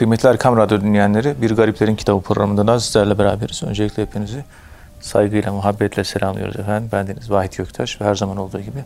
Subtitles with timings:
[0.00, 3.62] Kıymetli Erkam Radyo dinleyenleri, Bir Gariplerin Kitabı programında da sizlerle beraberiz.
[3.62, 4.44] Öncelikle hepinizi
[5.00, 6.88] saygıyla, muhabbetle selamlıyoruz efendim.
[6.92, 8.84] Ben Deniz Vahit Göktaş ve her zaman olduğu gibi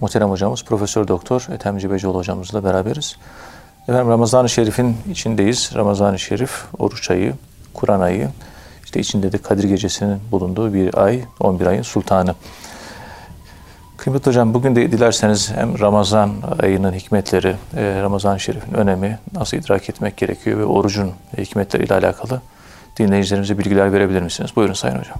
[0.00, 3.16] muhterem hocamız Profesör Doktor Ethem Cibecioğlu hocamızla beraberiz.
[3.88, 5.70] Efendim Ramazan-ı Şerif'in içindeyiz.
[5.74, 7.34] Ramazan-ı Şerif, oruç ayı,
[7.74, 8.28] Kur'an ayı,
[8.84, 12.34] işte içinde de Kadir Gecesi'nin bulunduğu bir ay, 11 ayın sultanı.
[13.96, 19.90] Kıymetli hocam bugün de dilerseniz hem Ramazan ayının hikmetleri, e, Ramazan-ı Şerif'in önemi nasıl idrak
[19.90, 22.40] etmek gerekiyor ve orucun hikmetleriyle alakalı
[22.98, 24.50] dinleyicilerimize bilgiler verebilir misiniz?
[24.56, 25.18] Buyurun Sayın Hocam.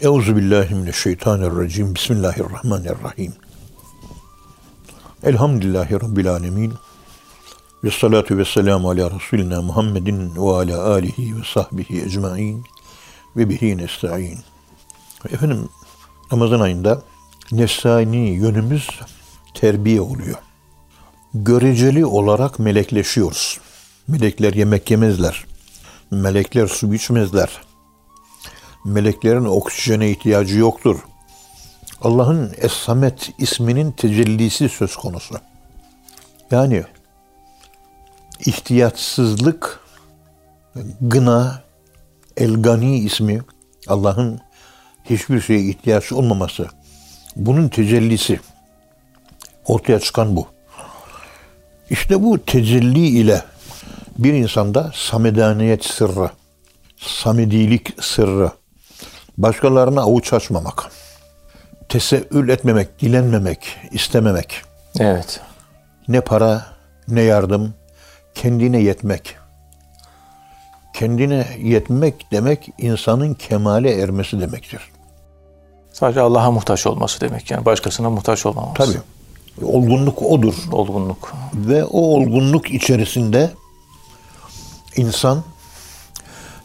[0.00, 1.94] Euzu billahi mineşşeytanirracim.
[1.94, 3.32] Bismillahirrahmanirrahim.
[5.24, 6.74] Elhamdülillahi rabbil alamin.
[7.84, 12.64] Ve salatu ve selamu ala Resulina Muhammedin ve ala alihi ve sahbihi ecmain
[13.36, 14.38] ve bihi nesta'in.
[15.30, 15.68] Efendim
[16.32, 17.02] Ramazan ayında
[17.52, 18.88] nefsani yönümüz
[19.54, 20.36] terbiye oluyor.
[21.34, 23.60] Göreceli olarak melekleşiyoruz.
[24.08, 25.44] Melekler yemek yemezler.
[26.10, 27.60] Melekler su içmezler.
[28.84, 31.00] Meleklerin oksijene ihtiyacı yoktur.
[32.02, 35.34] Allah'ın Es-Samet isminin tecellisi söz konusu.
[36.50, 36.84] Yani
[38.46, 39.80] ihtiyatsızlık,
[41.00, 41.62] gına,
[42.36, 43.40] el-gani ismi
[43.88, 44.40] Allah'ın
[45.04, 46.68] hiçbir şeye ihtiyaç olmaması.
[47.36, 48.40] Bunun tecellisi.
[49.66, 50.46] Ortaya çıkan bu.
[51.90, 53.42] İşte bu tecelli ile
[54.18, 56.30] bir insanda samedaniyet sırrı,
[56.96, 58.50] samedilik sırrı,
[59.38, 60.90] başkalarına avuç açmamak,
[61.88, 64.62] teseül etmemek, dilenmemek, istememek.
[64.98, 65.40] Evet.
[66.08, 66.66] Ne para,
[67.08, 67.74] ne yardım,
[68.34, 69.36] kendine yetmek.
[70.92, 74.80] Kendine yetmek demek insanın kemale ermesi demektir.
[75.92, 78.74] Sadece Allah'a muhtaç olması demek yani başkasına muhtaç olmaması.
[78.74, 78.98] Tabii.
[79.66, 80.54] Olgunluk odur.
[80.72, 81.32] Olgunluk.
[81.54, 83.50] Ve o olgunluk içerisinde
[84.96, 85.42] insan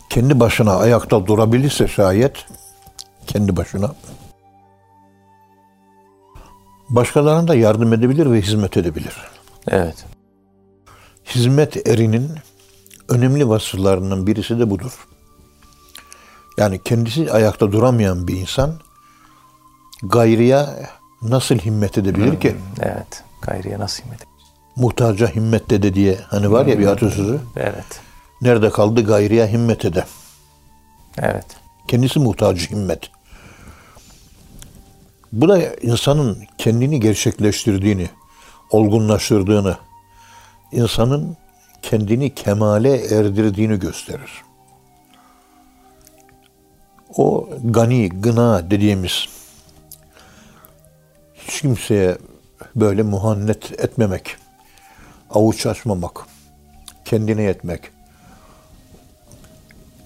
[0.09, 2.45] kendi başına ayakta durabilirse şayet
[3.27, 3.95] kendi başına
[6.89, 9.15] başkalarına da yardım edebilir ve hizmet edebilir.
[9.67, 10.05] Evet.
[11.25, 12.31] Hizmet erinin
[13.09, 15.07] önemli vasıflarından birisi de budur.
[16.57, 18.79] Yani kendisi ayakta duramayan bir insan
[20.03, 20.65] gayriye
[21.21, 22.55] nasıl himmet edebilir ki?
[22.81, 23.23] Evet.
[23.41, 24.19] Gayriye nasıl himmet
[24.75, 27.39] Muhtaca himmet dede diye hani var ya bir atasözü.
[27.55, 28.01] Evet.
[28.41, 30.05] Nerede kaldı gayriye himmet ede.
[31.17, 31.45] Evet.
[31.87, 33.09] Kendisi muhtacı himmet.
[35.31, 38.09] Bu da insanın kendini gerçekleştirdiğini,
[38.69, 39.77] olgunlaştırdığını,
[40.71, 41.37] insanın
[41.89, 44.43] kendini kemale erdirdiğini gösterir.
[47.17, 49.25] O gani, gına dediğimiz
[51.33, 52.17] hiç kimseye
[52.75, 54.35] böyle muhannet etmemek,
[55.29, 56.25] avuç açmamak,
[57.05, 57.81] kendine yetmek,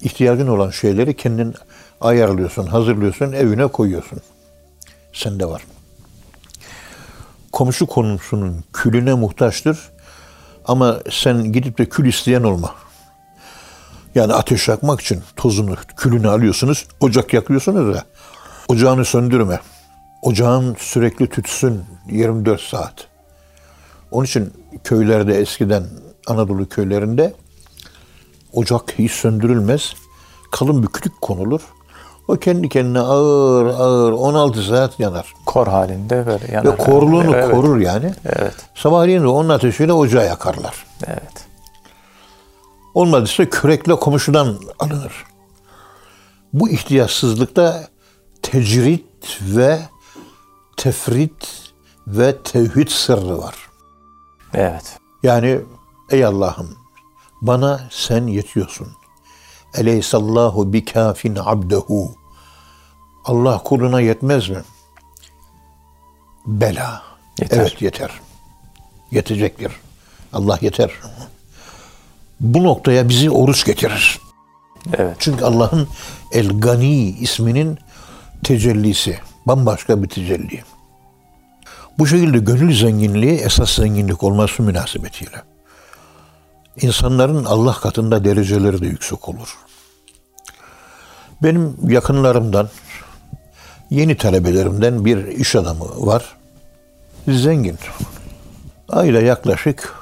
[0.02, 1.54] ihtiyacın olan şeyleri kendin
[2.00, 4.20] ayarlıyorsun, hazırlıyorsun, evine koyuyorsun.
[5.12, 5.62] Sende var.
[7.52, 9.90] Komşu komşunun külüne muhtaçtır
[10.64, 12.74] ama sen gidip de kül isteyen olma.
[14.14, 18.04] Yani ateş yakmak için tozunu, külünü alıyorsunuz, ocak yakıyorsunuz ya,
[18.68, 19.60] ocağını söndürme.
[20.22, 23.06] Ocağın sürekli tütsün 24 saat.
[24.10, 24.52] Onun için
[24.84, 25.84] köylerde eskiden
[26.26, 27.34] Anadolu köylerinde
[28.52, 29.94] ocak hiç söndürülmez.
[30.52, 31.60] Kalın bir kütük konulur.
[32.30, 35.34] O kendi kendine ağır ağır 16 saat yanar.
[35.46, 36.72] Kor halinde böyle yanar.
[36.72, 37.50] Ve korluğunu evet.
[37.50, 38.14] korur yani.
[38.24, 38.54] Evet.
[38.74, 40.86] Sabahleyin de onun ateşiyle ocağı yakarlar.
[41.06, 41.46] Evet.
[42.94, 45.24] Olmadıysa kürekle komşudan alınır.
[46.52, 47.88] Bu ihtiyaçsızlıkta
[48.42, 49.78] tecrit ve
[50.76, 51.72] tefrit
[52.06, 53.54] ve tevhid sırrı var.
[54.54, 54.98] Evet.
[55.22, 55.60] Yani
[56.10, 56.76] ey Allah'ım
[57.42, 58.88] bana sen yetiyorsun.
[59.74, 62.19] Eleysallahu bikafin abdehu.
[63.24, 64.58] Allah kuluna yetmez mi?
[66.46, 67.02] Bela.
[67.40, 67.58] Yeter.
[67.58, 68.10] Evet yeter.
[69.10, 69.72] Yetecektir.
[70.32, 70.90] Allah yeter.
[72.40, 74.18] Bu noktaya bizi oruç getirir.
[74.94, 75.16] Evet.
[75.18, 75.88] Çünkü Allah'ın
[76.32, 77.78] El Gani isminin
[78.44, 79.18] tecellisi.
[79.46, 80.64] Bambaşka bir tecelli.
[81.98, 85.42] Bu şekilde gönül zenginliği esas zenginlik olması münasebetiyle.
[86.76, 89.58] İnsanların Allah katında dereceleri de yüksek olur.
[91.42, 92.68] Benim yakınlarımdan,
[93.90, 96.36] yeni talebelerimden bir iş adamı var.
[97.28, 97.78] Zengin.
[98.88, 99.94] Ayla yaklaşık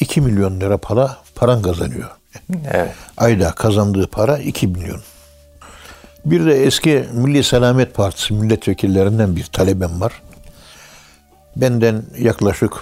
[0.00, 2.10] 2 milyon lira para paran kazanıyor.
[2.70, 2.94] Evet.
[3.16, 5.00] Ayda kazandığı para 2 milyon.
[6.24, 10.22] Bir de eski Milli Selamet Partisi milletvekillerinden bir talebem var.
[11.56, 12.72] Benden yaklaşık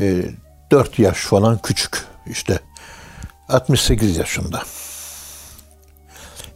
[0.00, 0.24] e,
[0.70, 2.04] 4 yaş falan küçük.
[2.26, 2.58] İşte
[3.48, 4.62] 68 yaşında.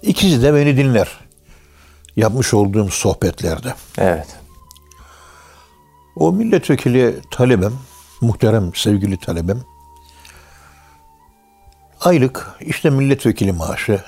[0.02, 1.25] İkisi de beni dinler.
[2.16, 3.74] Yapmış olduğum sohbetlerde.
[3.98, 4.36] Evet.
[6.16, 7.72] O milletvekili talebem,
[8.20, 9.60] muhterem sevgili talebem,
[12.00, 14.02] aylık işte milletvekili maaşı,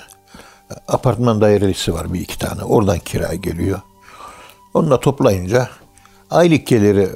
[0.89, 3.81] apartman dairesi var bir iki tane, oradan kira geliyor.
[4.75, 5.69] Onunla toplayınca
[6.31, 7.09] aylık geliri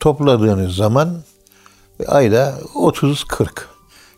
[0.00, 1.22] topladığınız zaman
[2.06, 3.48] ayda 30-40.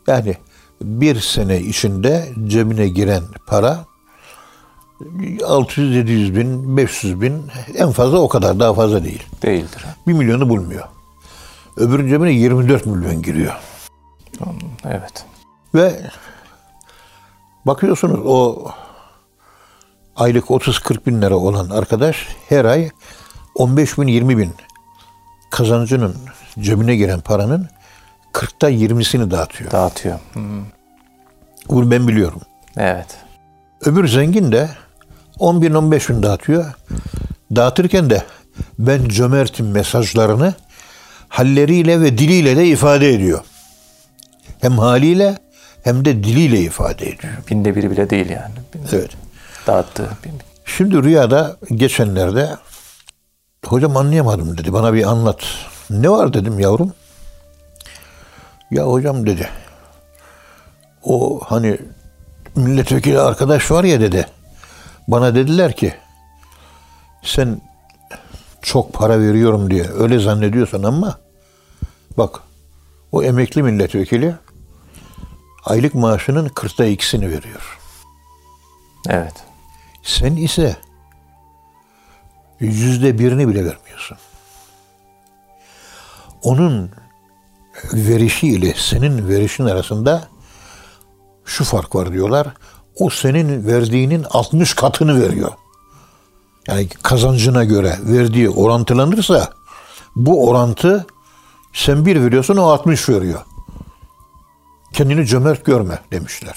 [0.06, 0.36] Yani
[0.82, 3.84] bir sene içinde cebine giren para
[5.38, 7.42] 600-700 bin, 500 bin
[7.74, 9.22] en fazla o kadar daha fazla değil.
[9.42, 9.84] Değildir.
[10.06, 10.84] 1 milyonu bulmuyor.
[11.76, 13.54] Öbürünün cebine 24 milyon giriyor.
[14.84, 15.26] Evet.
[15.74, 16.10] Ve
[17.66, 18.66] bakıyorsunuz o
[20.16, 22.90] aylık 30-40 bin lira olan arkadaş her ay
[23.54, 24.52] 15 bin 20 bin
[25.50, 26.16] kazancının
[26.60, 27.68] cebine giren paranın
[28.32, 29.70] 40'ta 20'sini dağıtıyor.
[29.70, 30.18] Dağıtıyor.
[30.34, 30.40] Hı.
[31.68, 32.40] Bunu ben biliyorum.
[32.76, 33.16] Evet.
[33.80, 34.70] Öbür zengin de
[35.42, 36.64] 10 bin 15 bin dağıtıyor.
[37.56, 38.22] Dağıtırken de
[38.78, 40.54] ben cömertim mesajlarını
[41.28, 43.40] halleriyle ve diliyle de ifade ediyor.
[44.60, 45.38] Hem haliyle
[45.84, 47.32] hem de diliyle ifade ediyor.
[47.50, 48.54] Binde biri bile değil yani.
[48.74, 49.10] Binde Evet.
[49.66, 50.08] Dağıttığı.
[50.24, 52.56] bin- Şimdi rüyada geçenlerde
[53.66, 54.72] hocam anlayamadım dedi.
[54.72, 55.38] Bana bir anlat.
[55.90, 56.92] Ne var dedim yavrum.
[58.70, 59.48] Ya hocam dedi.
[61.04, 61.78] O hani
[62.56, 64.26] milletvekili arkadaş var ya dedi.
[65.08, 65.94] Bana dediler ki
[67.22, 67.60] sen
[68.62, 71.18] çok para veriyorum diye öyle zannediyorsan ama
[72.18, 72.40] bak
[73.12, 74.34] o emekli milletvekili
[75.64, 77.78] aylık maaşının kırkta ikisini veriyor.
[79.08, 79.34] Evet.
[80.02, 80.76] Sen ise
[82.60, 84.18] yüzde birini bile vermiyorsun.
[86.42, 86.90] Onun
[87.92, 90.28] verişi ile senin verişin arasında
[91.44, 92.46] şu fark var diyorlar.
[92.98, 95.52] O senin verdiğinin 60 katını veriyor.
[96.66, 99.52] Yani kazancına göre verdiği orantılanırsa
[100.16, 101.06] bu orantı
[101.72, 103.40] sen bir veriyorsun o 60 veriyor.
[104.92, 106.56] Kendini cömert görme demişler.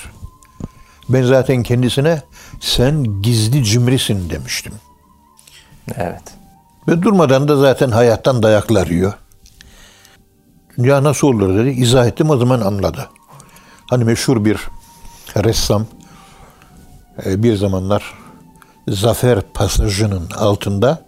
[1.10, 2.22] Ben zaten kendisine
[2.60, 4.74] sen gizli cimrisin demiştim.
[5.96, 6.24] Evet.
[6.88, 9.14] Ve durmadan da zaten hayattan dayaklar yiyor.
[10.78, 11.70] Ya nasıl olur dedi.
[11.70, 13.10] İzah ettim o zaman anladı.
[13.90, 14.60] Hani meşhur bir
[15.36, 15.86] ressam
[17.26, 18.14] bir zamanlar
[18.88, 21.06] Zafer Pasajı'nın altında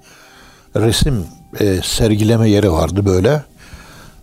[0.75, 1.25] resim
[1.59, 3.43] e, sergileme yeri vardı böyle.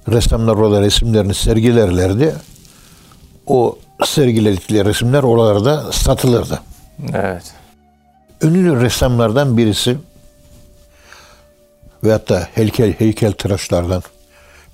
[0.09, 2.35] Ressamlar orada resimlerini sergilerlerdi.
[3.47, 6.61] O sergiledikleri resimler oralarda satılırdı.
[7.15, 7.55] Evet.
[8.43, 9.97] ünlü ressamlardan birisi
[12.05, 14.03] ve hatta heykel heykel tıraşlardan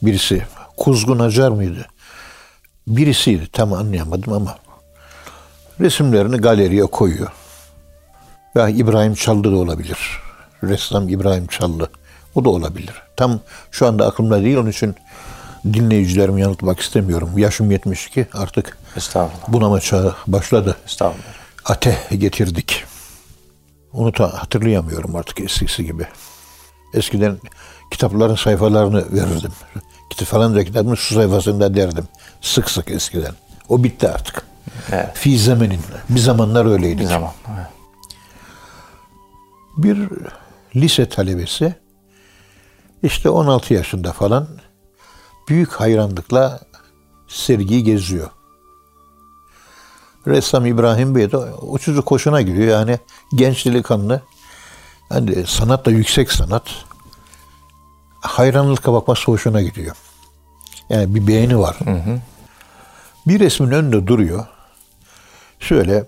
[0.02, 0.42] birisi
[0.76, 1.86] Kuzgun Acar mıydı?
[2.86, 4.58] Birisiydi tam anlayamadım ama
[5.80, 7.32] resimlerini galeriye koyuyor.
[8.54, 9.98] Ya İbrahim Çallı da olabilir.
[10.64, 11.90] Ressam İbrahim Çallı.
[12.34, 12.94] O da olabilir.
[13.16, 13.40] Tam
[13.70, 14.94] şu anda aklımda değil onun için
[15.72, 17.38] dinleyicilerimi yanıltmak istemiyorum.
[17.38, 19.48] Yaşım 72 artık Estağfurullah.
[19.48, 21.24] bunama çağı başladı Estağfurullah.
[21.64, 22.84] ate getirdik.
[23.92, 26.06] Onu da hatırlayamıyorum artık eskisi gibi.
[26.94, 27.38] Eskiden
[27.90, 29.52] kitapların sayfalarını verirdim.
[30.10, 32.04] Kitap falanca kitabın şu sayfasında derdim.
[32.40, 33.32] Sık sık eskiden.
[33.68, 34.49] O bitti artık.
[34.92, 35.08] Evet.
[35.14, 35.80] Fi zemenin.
[36.08, 37.00] Bir zamanlar öyleydi.
[37.00, 37.30] Bir zaman.
[37.54, 37.66] Evet.
[39.76, 40.08] Bir
[40.76, 41.74] lise talebesi
[43.02, 44.48] işte 16 yaşında falan
[45.48, 46.60] büyük hayranlıkla
[47.28, 48.30] sergiyi geziyor.
[50.26, 52.98] Ressam İbrahim Bey de o çocuk hoşuna gidiyor yani
[53.34, 54.22] genç delikanlı.
[55.10, 56.62] Yani sanat da yüksek sanat.
[58.20, 59.96] Hayranlıkla bakması hoşuna gidiyor.
[60.88, 61.78] Yani bir beğeni var.
[63.26, 64.46] Bir resmin önünde duruyor.
[65.60, 66.04] Şöyle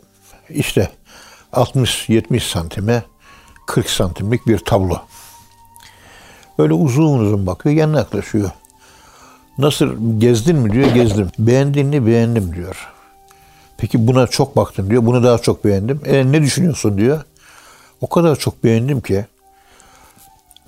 [0.51, 0.91] işte
[1.53, 3.03] 60-70 santime
[3.67, 4.99] 40 santimlik bir tablo.
[6.59, 8.51] Böyle uzun uzun bakıyor, yanına yaklaşıyor.
[9.59, 11.29] Nasıl gezdin mi diyor, gezdim.
[11.39, 12.89] Beğendin mi, beğendim diyor.
[13.77, 16.01] Peki buna çok baktım diyor, bunu daha çok beğendim.
[16.05, 17.25] E ne düşünüyorsun diyor.
[18.01, 19.27] O kadar çok beğendim ki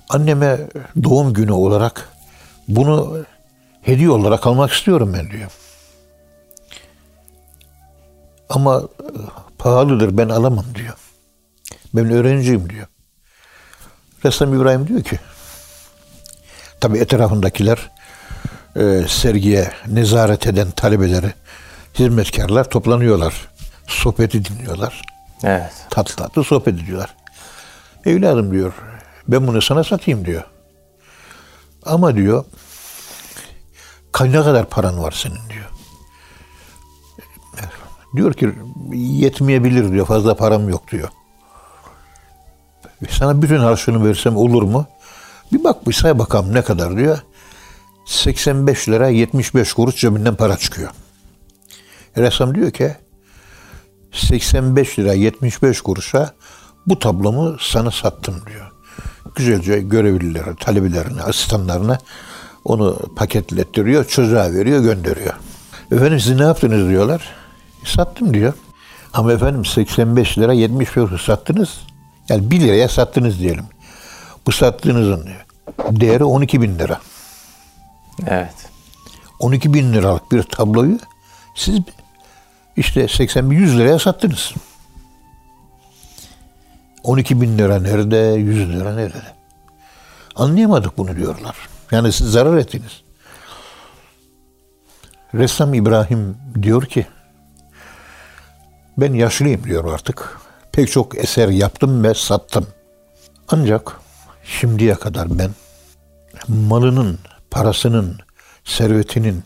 [0.09, 0.59] anneme
[1.03, 2.09] doğum günü olarak
[2.67, 3.17] bunu
[3.81, 5.51] hediye olarak almak istiyorum ben diyor.
[8.49, 9.07] Ama e,
[9.57, 10.93] pahalıdır ben alamam diyor.
[11.93, 12.87] Ben öğrenciyim diyor.
[14.25, 15.19] Ressam İbrahim diyor ki
[16.81, 17.91] tabi etrafındakiler
[18.75, 21.33] e, sergiye nezaret eden talebeleri,
[21.99, 23.47] hizmetkarlar toplanıyorlar.
[23.87, 25.01] Sohbeti dinliyorlar.
[25.43, 25.71] Evet.
[25.89, 27.15] Tatlı tatlı sohbet ediyorlar.
[28.05, 28.73] Evladım diyor,
[29.27, 30.43] ben bunu sana satayım diyor.
[31.85, 32.45] Ama diyor,
[34.13, 35.65] "Ka- ne kadar paran var senin diyor.
[38.15, 38.53] Diyor ki
[38.93, 40.05] yetmeyebilir diyor.
[40.05, 41.09] Fazla param yok diyor.
[43.09, 44.87] Sana bütün harçlığını versem olur mu?
[45.53, 47.19] Bir bak bir say bakalım ne kadar diyor.
[48.05, 50.91] 85 lira 75 kuruş cebinden para çıkıyor.
[52.17, 52.95] Ressam diyor ki
[54.11, 56.33] 85 lira 75 kuruşa
[56.87, 58.71] bu tablomu sana sattım diyor.
[59.35, 61.97] Güzelce görevlilere, talebelerine, asistanlarına
[62.65, 65.33] onu paketlettiriyor, çocuğa veriyor, gönderiyor.
[65.91, 67.35] Efendim siz ne yaptınız diyorlar.
[67.85, 68.53] "E, sattım diyor.
[69.13, 71.79] Ama efendim 85 lira 75 kuruş sattınız.
[72.29, 73.65] Yani 1 liraya sattınız diyelim.
[74.47, 75.29] Bu sattığınızın
[75.91, 77.01] değeri 12 bin lira.
[78.27, 78.55] Evet.
[79.39, 80.99] 12 bin liralık bir tabloyu
[81.55, 81.79] siz
[82.77, 84.53] işte 80 bin 100 liraya sattınız.
[87.03, 89.23] 12 bin lira nerede, 100 lira nerede?
[90.35, 91.55] Anlayamadık bunu diyorlar.
[91.91, 93.01] Yani siz zarar ettiniz.
[95.33, 97.07] Ressam İbrahim diyor ki,
[98.97, 100.37] ben yaşlıyım diyor artık.
[100.71, 102.67] Pek çok eser yaptım ve sattım.
[103.47, 103.99] Ancak
[104.43, 105.49] şimdiye kadar ben
[106.47, 107.19] malının,
[107.51, 108.17] parasının,
[108.63, 109.43] servetinin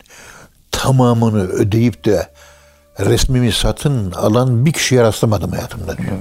[0.71, 2.29] tamamını ödeyip de
[2.99, 6.11] resmimi satın alan bir kişiye rastlamadım hayatımda diyor.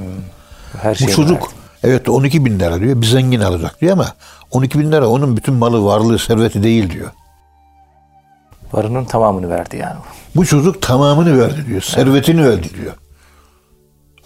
[0.83, 4.07] Her Bu çocuk evet 12 bin lira diyor bir zengin alacak diyor ama
[4.51, 7.11] 12 bin lira onun bütün malı, varlığı, serveti değil diyor.
[8.73, 9.99] varının tamamını verdi yani.
[10.37, 11.83] Bu çocuk tamamını verdi diyor.
[11.83, 12.95] Servetini verdi diyor.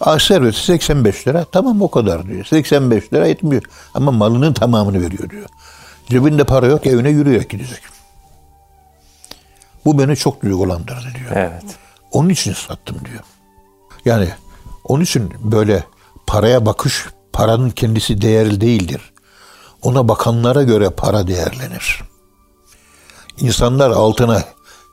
[0.03, 1.45] Aa, serveti 85 lira.
[1.51, 2.45] Tamam o kadar diyor.
[2.45, 3.63] 85 lira etmiyor.
[3.93, 5.49] Ama malının tamamını veriyor diyor.
[6.09, 7.81] Cebinde para yok evine yürüyerek gidecek.
[9.85, 11.31] Bu beni çok duygulandırdı diyor.
[11.35, 11.63] Evet.
[12.11, 13.23] Onun için sattım diyor.
[14.05, 14.29] Yani
[14.83, 15.83] onun için böyle
[16.27, 19.13] paraya bakış paranın kendisi değerli değildir.
[19.81, 22.03] Ona bakanlara göre para değerlenir.
[23.37, 24.43] İnsanlar altına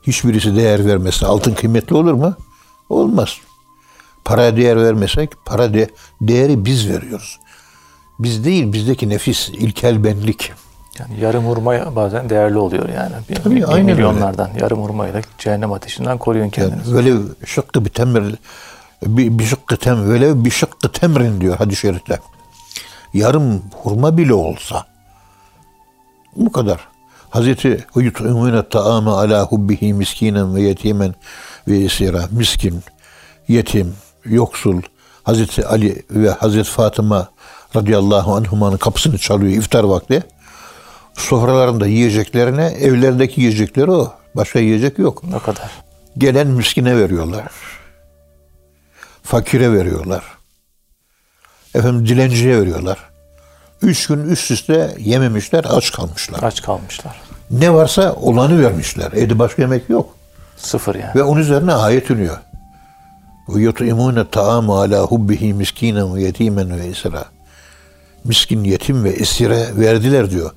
[0.03, 2.35] hiçbirisi değer vermese altın kıymetli olur mu?
[2.89, 3.37] Olmaz.
[4.31, 5.89] Paraya değer vermesek para de,
[6.21, 7.39] değeri biz veriyoruz.
[8.19, 10.53] Biz değil bizdeki nefis, ilkel benlik.
[10.99, 13.13] Yani yarım hurma bazen değerli oluyor yani.
[13.29, 13.93] Bir, Tabii, bir aynen öyle.
[13.95, 16.95] milyonlardan yarım hurmayı da cehennem ateşinden koruyun kendinizi.
[16.95, 17.15] Böyle
[17.47, 18.35] şıkkı bir temir
[19.03, 22.19] bir, bir şıkkı tem böyle bir şıkkı temrin diyor hadis-i şerifte.
[23.15, 24.87] Yarım hurma bile olsa
[26.37, 26.89] bu kadar.
[27.31, 31.15] Hazreti yut'imune ta'ame ala hubbihi miskinen ve yetimen
[31.69, 32.29] ve esira.
[32.31, 32.83] Miskin,
[33.49, 34.83] yetim, yoksul.
[35.23, 37.29] Hazreti Ali ve Hazreti Fatıma
[37.77, 40.23] radıyallahu anhumanın kapısını çalıyor iftar vakti.
[41.15, 44.13] Sofralarında yiyeceklerine, evlerindeki yiyecekleri o.
[44.37, 45.23] Başka yiyecek yok.
[45.37, 45.71] O kadar.
[46.19, 47.47] Gelen miskine veriyorlar.
[49.23, 50.25] Fakire veriyorlar.
[51.75, 52.99] Efendim dilenciye veriyorlar.
[53.83, 56.43] Üç gün üst üste yememişler, aç kalmışlar.
[56.43, 57.21] Aç kalmışlar.
[57.51, 59.13] Ne varsa olanı vermişler.
[59.13, 60.15] Evde başka yemek yok.
[60.57, 61.15] Sıfır yani.
[61.15, 62.39] Ve onun üzerine ayet iniyor.
[63.55, 67.25] Ve yut'imune ta'amu ala hubbihi miskinen ve yetimen ve esira.
[68.25, 70.51] Miskin, yetim ve esire verdiler diyor.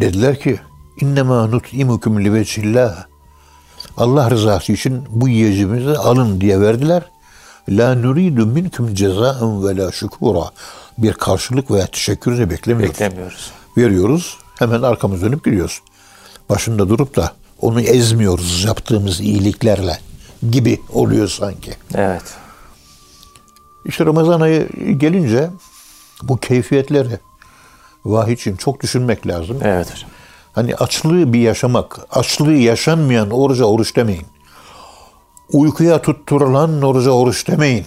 [0.00, 0.60] Dediler ki
[1.00, 3.04] innema nut'imukum li vecihillah.
[3.96, 7.02] Allah rızası için bu yiyeceğimizi alın diye verdiler.
[7.68, 10.50] La nuridu minkum cezaen ve la şükura.
[10.98, 13.50] Bir karşılık veya teşekkür de beklemiyoruz Beklemiyoruz.
[13.76, 14.36] veriyoruz.
[14.58, 15.80] Hemen arkamız dönüp gidiyoruz.
[16.48, 19.98] Başında durup da onu ezmiyoruz yaptığımız iyiliklerle
[20.50, 21.74] gibi oluyor sanki.
[21.94, 22.34] Evet.
[23.84, 25.50] İşte Ramazan ayı gelince
[26.22, 27.18] bu keyfiyetleri
[28.04, 29.58] vahiy için çok düşünmek lazım.
[29.62, 30.10] Evet hocam.
[30.52, 34.26] Hani açlığı bir yaşamak, açlığı yaşanmayan oruca oruç demeyin.
[35.52, 37.86] Uykuya tutturulan oruca oruç demeyin.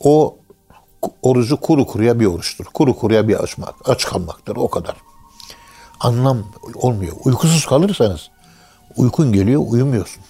[0.00, 0.36] O
[1.22, 2.64] orucu kuru kuruya bir oruçtur.
[2.64, 4.96] Kuru kuruya bir açmak, aç kalmaktır o kadar.
[6.00, 7.16] Anlam olmuyor.
[7.24, 8.30] Uykusuz kalırsanız
[8.96, 10.22] uykun geliyor, uyumuyorsun.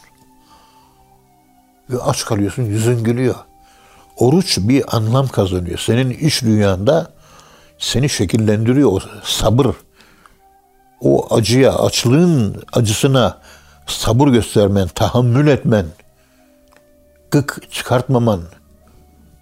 [1.91, 3.35] Ve aç kalıyorsun, yüzün gülüyor.
[4.17, 5.79] Oruç bir anlam kazanıyor.
[5.79, 7.11] Senin iç dünyanda
[7.79, 9.67] seni şekillendiriyor o sabır.
[11.01, 13.39] O acıya, açlığın acısına
[13.87, 15.87] sabır göstermen, tahammül etmen,
[17.31, 18.41] gık çıkartmaman.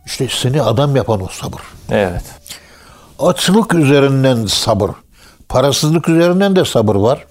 [0.07, 1.61] İşte seni adam yapan o sabır.
[1.91, 2.25] Evet.
[3.19, 4.91] Açlık üzerinden sabır.
[5.49, 7.26] Parasızlık üzerinden de sabır var.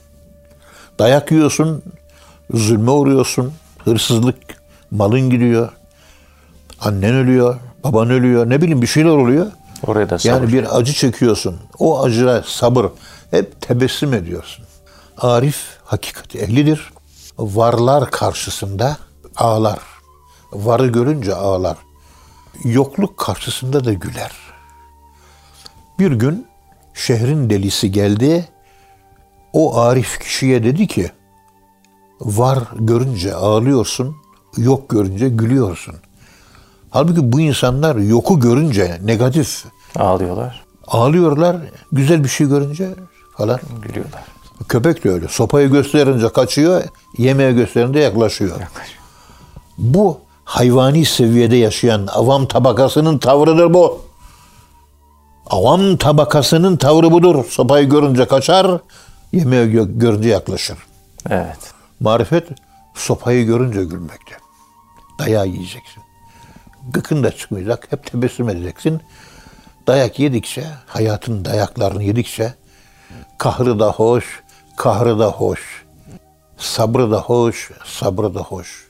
[1.02, 1.84] Dayak yiyorsun,
[2.54, 3.54] zulme uğruyorsun,
[3.86, 4.38] hırsızlık,
[4.92, 5.70] malın gidiyor.
[6.82, 9.48] Annen ölüyor, baban ölüyor, ne bileyim bir şeyler oluyor.
[9.88, 10.34] Oraya da sabır.
[10.34, 11.58] Yani bir acı çekiyorsun.
[11.80, 12.86] O acıya sabır.
[13.32, 14.66] Hep tebessüm ediyorsun.
[15.18, 16.92] Arif hakikati ehlidir.
[17.38, 18.98] Varlar karşısında
[19.36, 19.80] ağlar.
[20.52, 21.78] Varı görünce ağlar.
[22.64, 24.32] Yokluk karşısında da güler.
[26.00, 26.48] Bir gün
[26.94, 28.50] şehrin delisi geldi.
[29.54, 31.12] O arif kişiye dedi ki,
[32.22, 34.16] var görünce ağlıyorsun,
[34.58, 35.96] yok görünce gülüyorsun.
[36.90, 39.66] Halbuki bu insanlar yoku görünce negatif
[39.96, 41.58] Ağlıyorlar, ağlıyorlar,
[41.92, 42.90] güzel bir şey görünce
[43.38, 43.60] falan.
[43.82, 44.24] gülüyorlar.
[44.70, 45.28] Köpek de öyle.
[45.28, 46.84] Sopayı gösterince kaçıyor,
[47.18, 48.60] yemeğe gösterince yaklaşıyor.
[49.78, 54.02] Bu hayvani seviyede yaşayan avam tabakasının tavrıdır bu.
[55.48, 57.46] Avam tabakasının tavrı budur.
[57.50, 58.78] Sopayı görünce kaçar,
[59.32, 60.78] yemeği gö- görünce yaklaşır.
[61.30, 61.74] Evet.
[62.00, 62.48] Marifet
[62.96, 64.36] sopayı görünce gülmekte.
[65.20, 66.04] Dayağı yiyeceksin.
[66.94, 67.92] Gıkın da çıkmayacak.
[67.92, 69.02] Hep tebessüm edeceksin.
[69.88, 72.54] Dayak yedikçe, hayatın dayaklarını yedikçe
[73.38, 74.44] kahrı da hoş,
[74.78, 75.86] kahrı da hoş.
[76.58, 78.88] Sabrı da hoş, sabrı da hoş.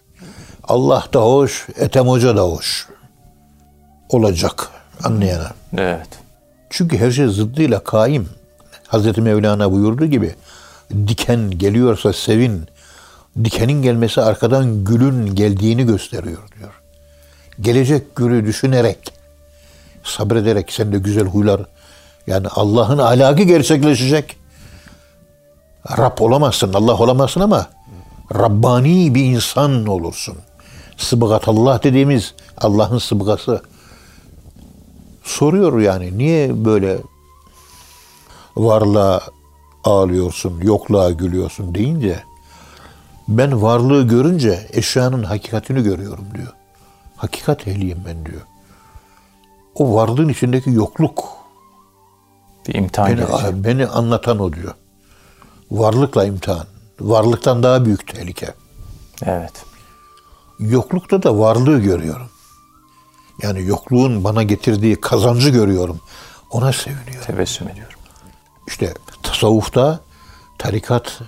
[0.63, 2.87] Allah da hoş, Ethem Hoca da hoş.
[4.09, 4.69] Olacak
[5.03, 5.51] anlayana.
[5.77, 6.07] Evet.
[6.69, 8.29] Çünkü her şey zıddıyla kaim.
[8.91, 10.35] Hazreti Mevlana buyurduğu gibi
[11.07, 12.61] diken geliyorsa sevin.
[13.43, 16.81] Dikenin gelmesi arkadan gülün geldiğini gösteriyor diyor.
[17.61, 18.97] Gelecek gülü düşünerek,
[20.03, 21.61] sabrederek sen de güzel huylar
[22.27, 24.37] yani Allah'ın ahlakı gerçekleşecek.
[25.97, 27.67] Rab olamazsın, Allah olamazsın ama
[28.33, 30.37] Rabbani bir insan olursun.
[30.97, 33.61] Sıbgat Allah dediğimiz Allah'ın sıbgası
[35.23, 36.97] soruyor yani niye böyle
[38.57, 39.21] varlığa
[39.83, 42.23] ağlıyorsun, yokluğa gülüyorsun deyince
[43.27, 46.53] ben varlığı görünce eşyanın hakikatini görüyorum diyor.
[47.15, 48.41] Hakikat ehliyim ben diyor.
[49.75, 51.23] O varlığın içindeki yokluk
[52.67, 53.53] Bir imtihan beni, gelecek.
[53.53, 54.73] beni anlatan o diyor.
[55.71, 56.65] Varlıkla imtihan.
[56.99, 58.53] Varlıktan daha büyük tehlike.
[59.25, 59.65] Evet.
[60.59, 62.27] Yoklukta da varlığı görüyorum.
[63.43, 65.99] Yani yokluğun bana getirdiği kazancı görüyorum.
[66.51, 67.25] Ona seviniyorum.
[67.27, 67.90] Tebessüm ediyorum.
[68.71, 69.99] İşte tasavvufta
[70.57, 71.21] tarikat,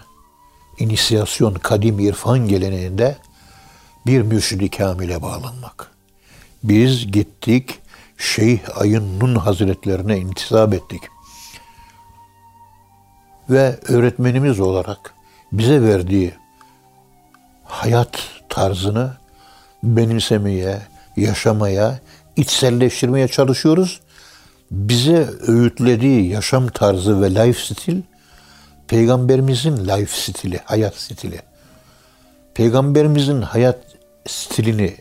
[0.80, 3.18] inisiyasyon, kadim irfan geleneğinde
[4.06, 5.92] bir mürşidi kamile bağlanmak.
[6.64, 7.80] Biz gittik
[8.18, 11.02] Şeyh Ayın Nun Hazretlerine intisap ettik.
[13.50, 15.14] Ve öğretmenimiz olarak
[15.52, 16.34] bize verdiği
[17.64, 19.18] hayat tarzını
[19.84, 20.82] benimsemeye,
[21.18, 22.00] yaşamaya,
[22.36, 24.02] içselleştirmeye çalışıyoruz.
[24.74, 28.02] Bize öğütlediği yaşam tarzı ve life stil
[28.88, 31.42] peygamberimizin life stili, hayat stili.
[32.54, 33.78] Peygamberimizin hayat
[34.28, 34.96] stilini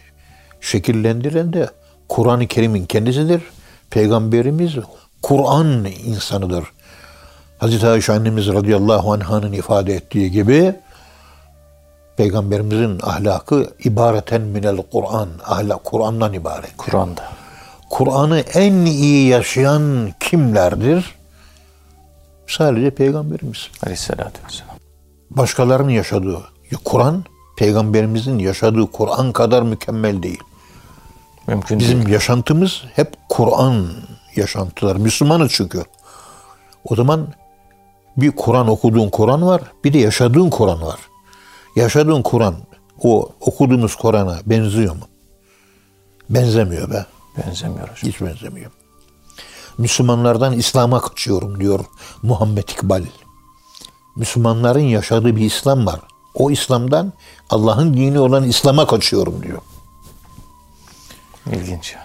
[0.60, 1.70] şekillendiren de
[2.08, 3.42] Kur'an-ı Kerim'in kendisidir.
[3.90, 4.74] Peygamberimiz
[5.22, 6.64] Kur'an insanıdır.
[7.58, 10.74] Hazreti Ayşe annemiz radıyallahu anh'ın ifade ettiği gibi
[12.16, 15.28] Peygamberimizin ahlakı ibareten minel Kur'an.
[15.44, 16.76] Ahlak Kur'an'dan ibaret.
[16.76, 17.41] Kur'an'da.
[17.92, 21.14] Kur'an'ı en iyi yaşayan kimlerdir?
[22.46, 23.68] Sadece Peygamberimiz.
[23.82, 24.76] Aleyhisselatü vesselam.
[25.30, 26.40] Başkalarının yaşadığı
[26.84, 27.24] Kur'an,
[27.56, 30.40] Peygamberimizin yaşadığı Kur'an kadar mükemmel değil.
[31.46, 32.08] Mümkün Bizim değil.
[32.08, 33.86] yaşantımız hep Kur'an
[34.36, 34.96] yaşantılar.
[34.96, 35.84] Müslümanız çünkü.
[36.84, 37.28] O zaman
[38.16, 40.98] bir Kur'an okuduğun Kur'an var, bir de yaşadığın Kur'an var.
[41.76, 42.54] Yaşadığın Kur'an
[43.02, 45.04] o okuduğumuz Kur'an'a benziyor mu?
[46.30, 47.06] Benzemiyor be.
[47.36, 48.10] Benzemiyor hocam.
[48.10, 48.70] Hiç benzemiyor.
[49.78, 51.84] Müslümanlardan İslam'a kaçıyorum diyor
[52.22, 53.04] Muhammed İkbal.
[54.16, 56.00] Müslümanların yaşadığı bir İslam var.
[56.34, 57.12] O İslam'dan
[57.50, 59.62] Allah'ın dini olan İslam'a kaçıyorum diyor.
[61.46, 61.96] İlginç.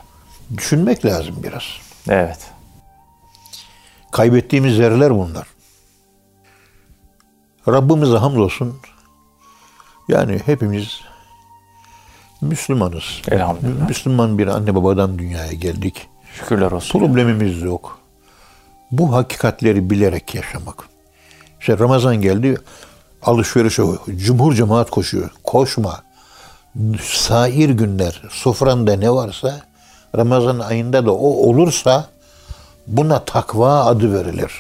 [0.58, 1.64] Düşünmek lazım biraz.
[2.10, 2.40] Evet.
[4.12, 5.48] Kaybettiğimiz yerler bunlar.
[7.68, 8.80] Rabbimize hamdolsun.
[10.08, 11.02] Yani hepimiz
[12.42, 13.04] Müslümanız.
[13.32, 13.90] Elhamdülillah.
[13.90, 16.08] Müslüman bir anne babadan dünyaya geldik.
[16.34, 17.00] Şükürler olsun.
[17.00, 18.00] Problemimiz yok.
[18.92, 20.90] Bu hakikatleri bilerek yaşamak.
[21.60, 22.58] İşte Ramazan geldi,
[23.24, 23.84] alışverişe
[24.16, 25.32] cumhur cemaat koşuyor.
[25.44, 26.02] Koşma.
[27.04, 29.62] Sair günler, sofranda ne varsa
[30.16, 32.08] Ramazan ayında da o olursa
[32.88, 34.52] buna takva adı verilir.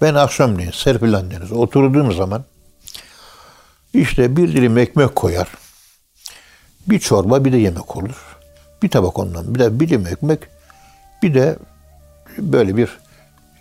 [0.00, 2.44] Ben akşamleyin Serpil anneniz oturduğum zaman
[3.94, 5.48] işte bir dilim ekmek koyar.
[6.88, 8.36] Bir çorba bir de yemek olur.
[8.82, 10.40] Bir tabak ondan bir de bir dilim ekmek
[11.22, 11.58] bir de
[12.38, 12.98] böyle bir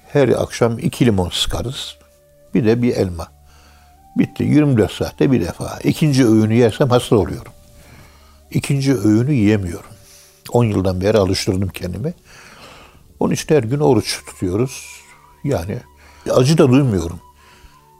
[0.07, 1.95] her akşam iki limon sıkarız.
[2.53, 3.27] Bir de bir elma.
[4.17, 4.43] Bitti.
[4.43, 5.79] 24 saatte bir defa.
[5.83, 7.51] İkinci öğünü yersem hasta oluyorum.
[8.51, 9.91] İkinci öğünü yiyemiyorum.
[10.51, 12.13] 10 yıldan beri alıştırdım kendimi.
[13.19, 14.85] Onun için her gün oruç tutuyoruz.
[15.43, 15.77] Yani
[16.31, 17.19] acı da duymuyorum.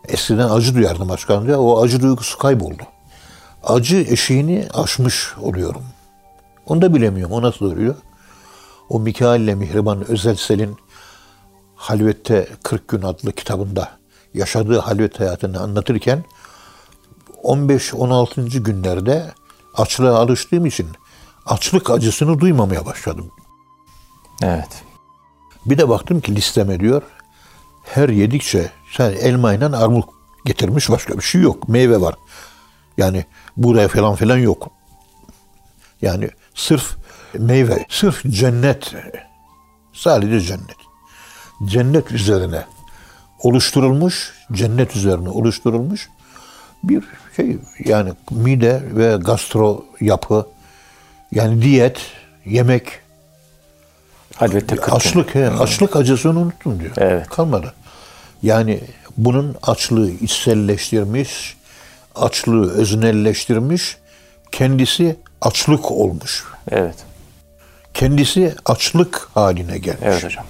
[0.08, 1.58] Eskiden acı duyardım aç karnınca.
[1.58, 2.84] O acı duygusu kayboldu.
[3.64, 5.84] Acı eşiğini aşmış oluyorum.
[6.66, 7.36] Onu da bilemiyorum.
[7.36, 7.96] O nasıl oluyor?
[8.90, 10.78] O Mikail ile Mihriban Özelsel'in
[11.76, 13.92] Halvette 40 Gün adlı kitabında
[14.34, 16.24] yaşadığı halvet hayatını anlatırken
[17.44, 18.60] 15-16.
[18.60, 19.34] günlerde
[19.74, 20.88] açlığa alıştığım için
[21.46, 23.32] açlık acısını duymamaya başladım.
[24.42, 24.84] Evet.
[25.66, 27.02] Bir de baktım ki listeme diyor
[27.84, 30.10] her yedikçe sen elmayla armut
[30.46, 31.70] getirmiş başka bir şey yok.
[31.70, 32.16] Meyve var.
[32.98, 33.26] Yani
[33.58, 34.72] buğday falan filan yok.
[36.02, 36.98] Yani sırf
[37.34, 38.94] meyve, sırf cennet.
[39.94, 40.78] Sadece cennet.
[41.66, 42.66] Cennet üzerine
[43.40, 46.10] oluşturulmuş, cennet üzerine oluşturulmuş
[46.84, 47.04] bir
[47.36, 50.48] şey yani mide ve gastro yapı
[51.32, 51.98] yani diyet,
[52.46, 53.00] yemek,
[54.36, 54.96] Halvette 40 gün.
[54.96, 56.92] açlık he, açlık acısını unuttum diyor.
[56.98, 57.30] Evet.
[57.30, 57.74] Kalmadı.
[58.44, 58.80] Yani
[59.18, 61.58] bunun açlığı içselleştirmiş,
[62.16, 63.98] açlığı öznelleştirmiş,
[64.52, 66.44] kendisi açlık olmuş.
[66.72, 66.96] Evet.
[67.94, 70.02] Kendisi açlık haline gelmiş.
[70.04, 70.46] Evet hocam.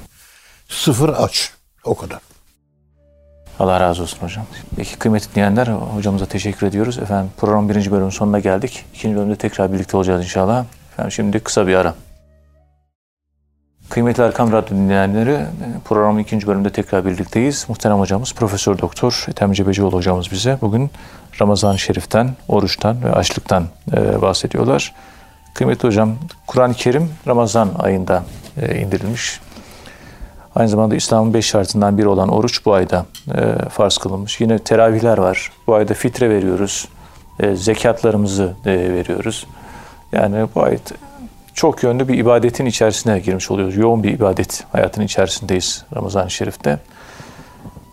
[0.69, 1.51] Sıfır aç.
[1.83, 2.19] O kadar.
[3.59, 4.45] Allah razı olsun hocam.
[4.75, 6.97] Peki kıymetli dinleyenler hocamıza teşekkür ediyoruz.
[6.97, 8.85] Efendim program birinci bölümün sonuna geldik.
[8.93, 10.65] İkinci bölümde tekrar birlikte olacağız inşallah.
[10.93, 11.95] Efendim şimdi kısa bir ara.
[13.91, 15.39] Kıymetli Erkam Radyo dinleyenleri
[15.85, 17.65] programın ikinci bölümünde tekrar birlikteyiz.
[17.69, 20.91] Muhterem hocamız Profesör Doktor Ethem Cebecioğlu hocamız bize bugün
[21.41, 24.93] Ramazan-ı Şerif'ten, oruçtan ve açlıktan e, bahsediyorlar.
[25.53, 26.15] Kıymetli hocam
[26.47, 28.23] Kur'an-ı Kerim Ramazan ayında
[28.61, 29.39] e, indirilmiş.
[30.55, 34.41] Aynı zamanda İslam'ın beş şartından biri olan oruç bu ayda e, farz kılınmış.
[34.41, 35.51] Yine teravihler var.
[35.67, 36.87] Bu ayda fitre veriyoruz.
[37.53, 39.47] Zekatlarımızı veriyoruz.
[40.11, 40.93] Yani bu ayet
[41.53, 43.77] çok yönlü bir ibadetin içerisine girmiş oluyoruz.
[43.77, 46.79] Yoğun bir ibadet hayatının içerisindeyiz Ramazan-ı Şerif'te.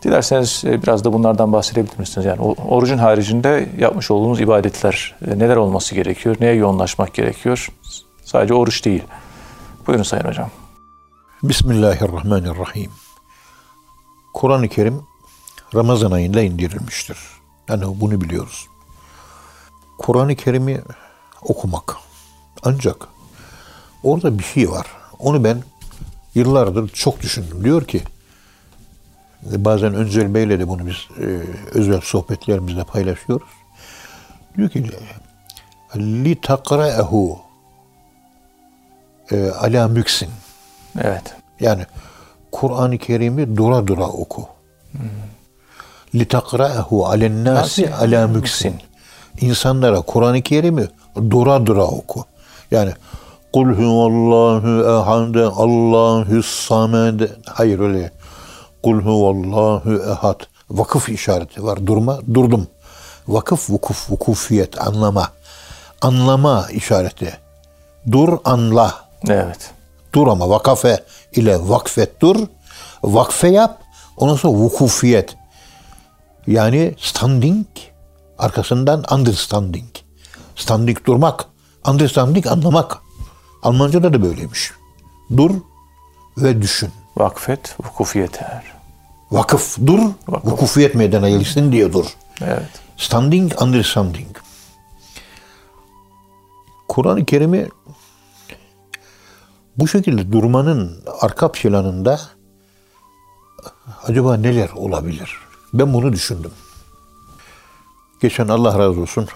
[0.02, 2.26] Dilerseniz e, biraz da bunlardan bahsedebilir misiniz?
[2.26, 6.36] Yani orucun haricinde yapmış olduğumuz ibadetler e, neler olması gerekiyor?
[6.40, 7.68] Neye yoğunlaşmak gerekiyor?
[8.24, 9.02] Sadece oruç değil.
[9.86, 10.50] Buyurun Sayın Hocam.
[11.42, 12.90] Bismillahirrahmanirrahim.
[14.34, 15.02] Kur'an-ı Kerim
[15.74, 17.18] Ramazan ayında indirilmiştir.
[17.68, 18.66] Yani bunu biliyoruz.
[19.98, 20.80] Kur'an-ı Kerim'i
[21.42, 21.96] okumak.
[22.62, 23.08] Ancak
[24.02, 24.86] Orada bir şey var.
[25.18, 25.62] Onu ben
[26.34, 27.64] yıllardır çok düşündüm.
[27.64, 28.02] Diyor ki
[29.42, 31.26] bazen Önzel Bey'le de bunu biz e,
[31.72, 33.48] özel sohbetlerimizde paylaşıyoruz.
[34.56, 34.90] Diyor ki
[35.96, 37.38] li takra'ehu
[39.30, 40.28] e, ala müksin.
[41.00, 41.34] Evet.
[41.60, 41.86] Yani
[42.52, 44.48] Kur'an-ı Kerim'i dura dura oku.
[46.14, 48.74] Li takra'ehu alen nasi ala müksin.
[49.40, 50.88] İnsanlara Kur'an-ı Kerim'i
[51.30, 52.24] dura dura oku.
[52.70, 52.92] Yani
[53.58, 57.20] Kul huvallahu ehad, Allahu samed.
[57.46, 58.10] Hayır öyle.
[58.82, 60.40] Kul huvallahu ehad.
[60.70, 61.86] Vakıf işareti var.
[61.86, 62.66] Durma, durdum.
[63.28, 65.28] Vakıf, vukuf, vukufiyet, anlama.
[66.00, 67.38] Anlama işareti.
[68.12, 68.94] Dur, anla.
[69.28, 69.70] Evet.
[70.14, 72.36] Dur ama vakafe ile vakfet dur.
[73.02, 73.82] Vakfe yap.
[74.16, 75.36] Ondan sonra vukufiyet.
[76.46, 77.66] Yani standing
[78.38, 79.90] arkasından understanding.
[80.56, 81.44] Standing durmak.
[81.88, 83.07] Understanding anlamak.
[83.62, 84.72] Almanca'da da böyleymiş.
[85.36, 85.50] Dur
[86.38, 86.90] ve düşün.
[87.16, 88.72] Vakfet, vukufiyet er.
[89.30, 90.52] Vakıf dur, Vakıf.
[90.52, 92.06] vukufiyet meydana gelsin diye dur.
[92.40, 92.68] Evet.
[92.96, 94.36] Standing, understanding.
[96.88, 97.68] Kur'an-ı Kerim'i
[99.76, 102.20] bu şekilde durmanın arka planında
[104.04, 105.38] acaba neler olabilir?
[105.74, 106.52] Ben bunu düşündüm.
[108.20, 109.28] Geçen Allah razı olsun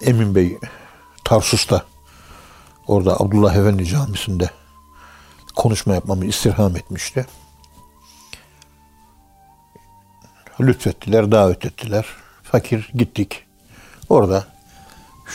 [0.00, 0.58] Emin Bey
[1.24, 1.82] Tarsus'ta
[2.92, 4.50] orada Abdullah Efendi Camisi'nde
[5.56, 7.26] konuşma yapmamı istirham etmişti.
[10.60, 12.06] Lütfettiler, davet ettiler.
[12.42, 13.44] Fakir gittik.
[14.08, 14.44] Orada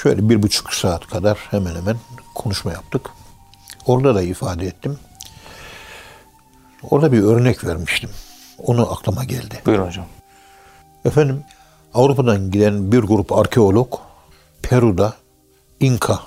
[0.03, 1.97] şöyle bir buçuk saat kadar hemen hemen
[2.35, 3.09] konuşma yaptık.
[3.85, 4.99] Orada da ifade ettim.
[6.83, 8.09] Orada bir örnek vermiştim.
[8.57, 9.61] Onu aklıma geldi.
[9.65, 10.05] Buyurun hocam.
[11.05, 11.43] Efendim
[11.93, 13.93] Avrupa'dan giden bir grup arkeolog
[14.61, 15.13] Peru'da
[15.79, 16.19] İnka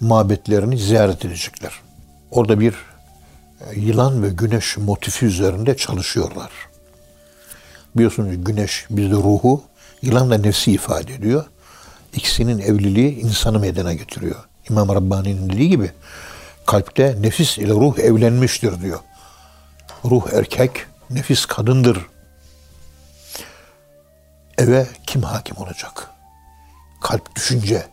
[0.00, 1.72] mabetlerini ziyaret edecekler.
[2.30, 2.74] Orada bir
[3.60, 6.50] e, yılan ve güneş motifi üzerinde çalışıyorlar.
[7.96, 9.62] Biliyorsunuz güneş bizde ruhu,
[10.02, 11.44] yılan da nefsi ifade ediyor.
[12.14, 14.44] İkisinin evliliği insanı meydana getiriyor.
[14.70, 15.90] İmam Rabbani'nin dediği gibi
[16.66, 19.00] kalpte nefis ile ruh evlenmiştir diyor.
[20.04, 20.70] Ruh erkek,
[21.10, 22.06] nefis kadındır.
[24.58, 26.10] Eve kim hakim olacak?
[27.00, 27.86] Kalp düşünce.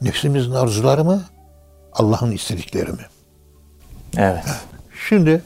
[0.00, 1.24] Nefsimizin arzuları mı?
[1.92, 3.06] Allah'ın istedikleri mi?
[4.16, 4.44] Evet.
[5.08, 5.42] Şimdi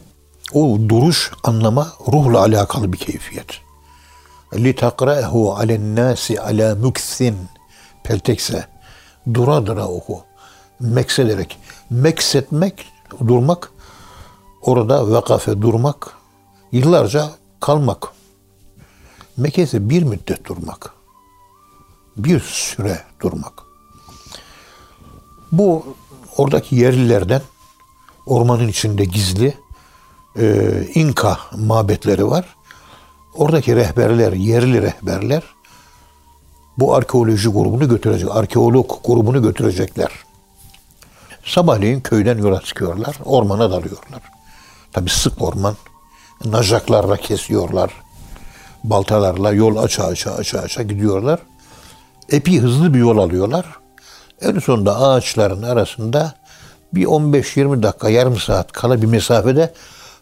[0.52, 3.60] o duruş anlama ruhla alakalı bir keyfiyet.
[4.76, 7.36] Takra'hu alen nasi ala muksin
[8.04, 8.66] peltekse
[9.34, 10.24] dura dura oku.
[10.80, 11.58] Meksederek.
[11.90, 12.86] Meksetmek,
[13.26, 13.70] durmak,
[14.62, 16.16] orada vakafe durmak
[16.72, 18.08] yıllarca kalmak.
[19.36, 20.94] Mekke ise bir müddet durmak.
[22.16, 23.71] Bir süre durmak.
[25.52, 25.96] Bu
[26.36, 27.42] oradaki yerlilerden
[28.26, 29.54] ormanın içinde gizli
[30.38, 32.56] e, İnka mabetleri var.
[33.34, 35.42] Oradaki rehberler, yerli rehberler
[36.78, 40.12] bu arkeoloji grubunu götürecek, arkeolog grubunu götürecekler.
[41.44, 44.22] Sabahleyin köyden yola çıkıyorlar, ormana dalıyorlar.
[44.92, 45.76] Tabi sık orman,
[46.44, 47.90] najaklarla kesiyorlar,
[48.84, 51.40] baltalarla yol aça aça aça aça gidiyorlar.
[52.28, 53.81] Epey hızlı bir yol alıyorlar.
[54.42, 56.34] En sonunda ağaçların arasında
[56.94, 59.72] bir 15-20 dakika, yarım saat kala bir mesafede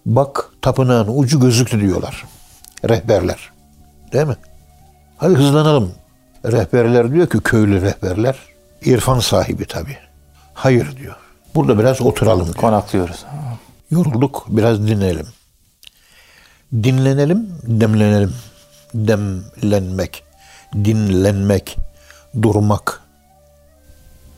[0.06, 2.24] bak tapınağın ucu gözüktü diyorlar.
[2.88, 3.50] Rehberler.
[4.12, 4.37] Değil mi?
[5.16, 5.92] Hadi hızlanalım.
[6.44, 8.37] Rehberler diyor ki köylü rehberler.
[8.85, 9.96] irfan sahibi tabii.
[10.54, 11.16] Hayır diyor.
[11.54, 12.56] Burada biraz oturalım diyor.
[12.56, 13.24] Konaklıyoruz.
[13.90, 15.26] Yorulduk biraz dinleyelim.
[16.72, 18.35] Dinlenelim, demlenelim.
[18.94, 20.24] Demlenmek,
[20.74, 21.76] dinlenmek,
[22.42, 22.99] durmak.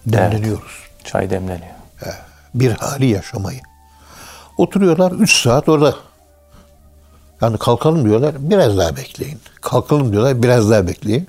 [0.06, 0.72] Demleniyoruz.
[1.04, 1.72] Çay demleniyor.
[2.54, 3.60] Bir hali yaşamayı.
[4.58, 5.94] Oturuyorlar 3 saat orada.
[7.40, 9.40] Yani kalkalım diyorlar biraz daha bekleyin.
[9.60, 11.28] Kalkalım diyorlar biraz daha bekleyin.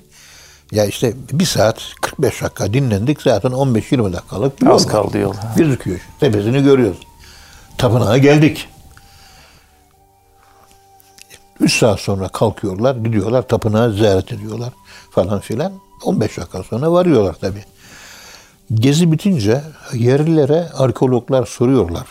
[0.72, 5.34] Ya işte bir saat 45 dakika dinlendik zaten 15-20 dakikalık bir Az kaldı yol.
[5.56, 6.00] Gözüküyor.
[6.20, 6.98] Tepesini görüyoruz.
[7.78, 8.68] Tapınağa geldik.
[11.60, 14.72] 3 saat sonra kalkıyorlar, gidiyorlar, tapınağı ziyaret ediyorlar
[15.10, 15.72] falan filan.
[16.04, 17.64] 15 dakika sonra varıyorlar tabii.
[18.70, 22.06] Gezi bitince yerlilere arkeologlar soruyorlar.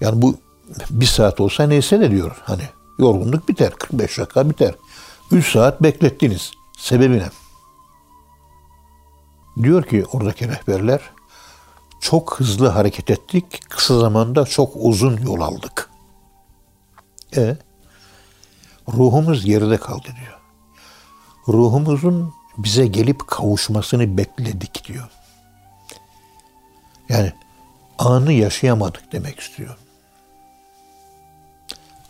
[0.00, 0.36] Yani bu
[0.90, 2.42] bir saat olsa neyse de diyor.
[2.44, 2.62] Hani
[2.98, 4.74] yorgunluk biter, 45 dakika biter.
[5.30, 6.52] 3 saat beklettiniz.
[6.78, 7.28] Sebebi ne?
[9.62, 11.00] Diyor ki oradaki rehberler,
[12.00, 15.90] çok hızlı hareket ettik, kısa zamanda çok uzun yol aldık.
[17.36, 17.56] E
[18.88, 20.40] ruhumuz geride kaldı diyor.
[21.48, 25.08] Ruhumuzun bize gelip kavuşmasını bekledik diyor.
[27.08, 27.32] Yani
[27.98, 29.76] anı yaşayamadık demek istiyor.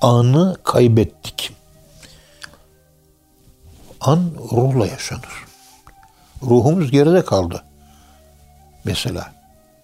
[0.01, 1.53] Anı kaybettik.
[4.01, 5.45] An ruhla yaşanır.
[6.43, 7.65] Ruhumuz geride kaldı.
[8.85, 9.33] Mesela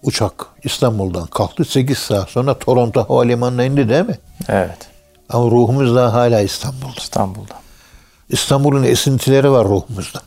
[0.03, 4.17] uçak İstanbul'dan kalktı 8 saat sonra Toronto Havalimanı'na indi değil mi?
[4.47, 4.89] Evet.
[5.29, 6.93] Ama ruhumuz daha hala İstanbul'da.
[6.97, 7.53] İstanbul'da.
[8.29, 10.21] İstanbul'un esintileri var ruhumuzda.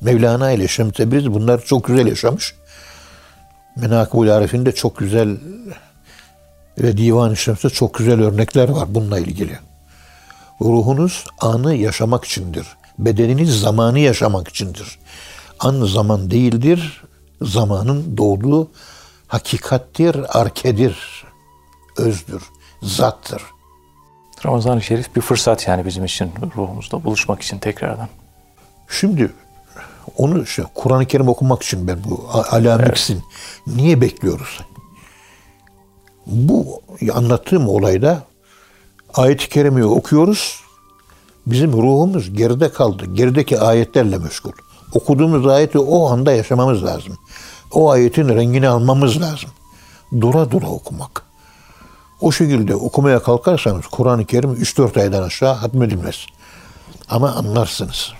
[0.00, 2.54] Mevlana ile Şems Tebriz bunlar çok güzel yaşamış.
[3.76, 5.36] Menakıb-ül Arif'inde çok güzel
[6.78, 9.58] ve Divan-ı Şems'te çok güzel örnekler var bununla ilgili.
[10.60, 12.66] Ruhunuz anı yaşamak içindir.
[12.98, 14.98] Bedeniniz zamanı yaşamak içindir.
[15.60, 17.02] An zaman değildir.
[17.42, 18.70] Zamanın doğduğu
[19.26, 21.24] hakikattir, arkedir,
[21.98, 22.42] özdür,
[22.82, 23.42] zattır.
[24.46, 28.08] Ramazan-ı Şerif bir fırsat yani bizim için ruhumuzla buluşmak için tekrardan.
[28.88, 29.32] Şimdi
[30.16, 33.22] onu işte Kur'an-ı Kerim okumak için ben bu Ala Mix'in
[33.66, 34.60] niye bekliyoruz?
[36.26, 36.82] Bu
[37.14, 38.22] anlattığım olayda
[39.14, 40.60] ayet-i kerimeyi okuyoruz.
[41.46, 43.06] Bizim ruhumuz geride kaldı.
[43.14, 44.52] Gerideki ayetlerle meşgul.
[44.94, 47.18] Okuduğumuz ayeti o anda yaşamamız lazım.
[47.72, 49.50] O ayetin rengini almamız lazım.
[50.20, 51.22] Dura dura okumak.
[52.20, 56.26] O şekilde okumaya kalkarsanız Kur'an-ı Kerim 3-4 aydan aşağı hatmedilmez.
[57.08, 58.12] Ama anlarsınız.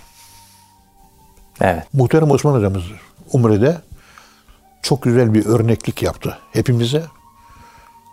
[1.61, 1.83] Evet.
[1.93, 2.83] Muhterem Osman hocamız
[3.33, 3.77] Umre'de
[4.81, 7.03] çok güzel bir örneklik yaptı hepimize.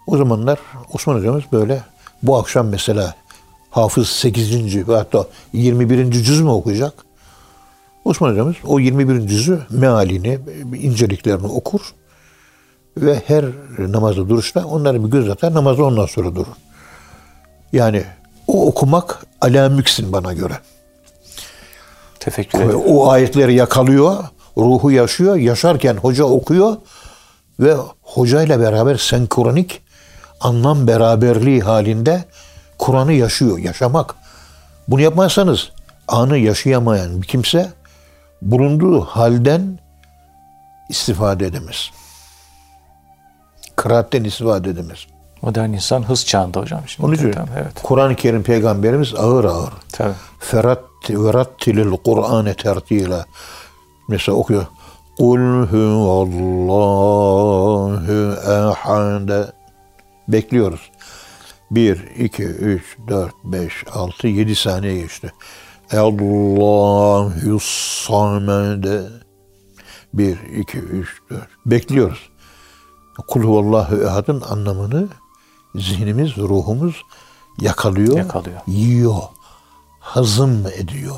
[0.06, 0.58] O zamanlar
[0.92, 1.82] Osman hocamız böyle
[2.22, 3.14] bu akşam mesela
[3.70, 4.88] Hafız 8.
[4.88, 6.12] ve hatta 21.
[6.12, 6.94] cüz mü okuyacak?
[8.04, 9.28] Osman hocamız o 21.
[9.28, 10.38] cüzü mealini,
[10.76, 11.80] inceliklerini okur
[12.96, 13.44] ve her
[13.78, 16.46] namazda duruşta onları bir göz atar, namazı ondan sonra durur.
[17.72, 18.04] Yani
[18.46, 20.54] o okumak ala müksin bana göre.
[22.24, 22.82] Tefekkür Ve ediyorum.
[22.86, 24.24] o ayetleri yakalıyor,
[24.56, 25.36] ruhu yaşıyor.
[25.36, 26.76] Yaşarken hoca okuyor
[27.60, 29.82] ve hocayla beraber senkronik
[30.40, 32.24] anlam beraberliği halinde
[32.78, 33.58] Kur'an'ı yaşıyor.
[33.58, 34.14] Yaşamak.
[34.88, 35.70] Bunu yapmazsanız
[36.08, 37.68] anı yaşayamayan bir kimse
[38.42, 39.78] bulunduğu halden
[40.88, 41.90] istifade edemez.
[43.76, 45.06] Kıraatten istifade edemez.
[45.42, 47.14] Modern insan hız çağında hocam şimdi.
[47.14, 47.72] İçin Tabii, Evet.
[47.82, 50.14] Kur'an-ı Kerim peygamberimiz ağır ağır Tabii.
[50.38, 53.24] Ferat ve rattilil Kur'ane tertila.
[54.08, 54.66] Mesela okuyor.
[55.18, 57.22] Kul huvallahu
[58.52, 59.52] ehad.
[60.28, 60.90] Bekliyoruz.
[61.70, 65.32] 1, 2, 3, 4, 5, 6, 7 saniye geçti.
[65.92, 68.84] Allahu samed.
[70.14, 71.40] 1, 2, 3, 4.
[71.66, 72.30] Bekliyoruz.
[73.28, 75.08] Kul huvallahu ehadın anlamını
[75.74, 76.94] zihnimiz, ruhumuz
[77.60, 78.60] yakalıyor, Yakalıyor.
[78.66, 79.22] yiyor,
[80.00, 81.16] hazım ediyor.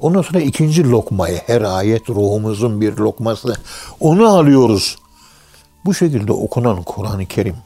[0.00, 3.54] Ondan sonra ikinci lokmayı, her ayet ruhumuzun bir lokması,
[4.00, 4.98] onu alıyoruz.
[5.84, 7.56] Bu şekilde okunan Kur'an-ı Kerim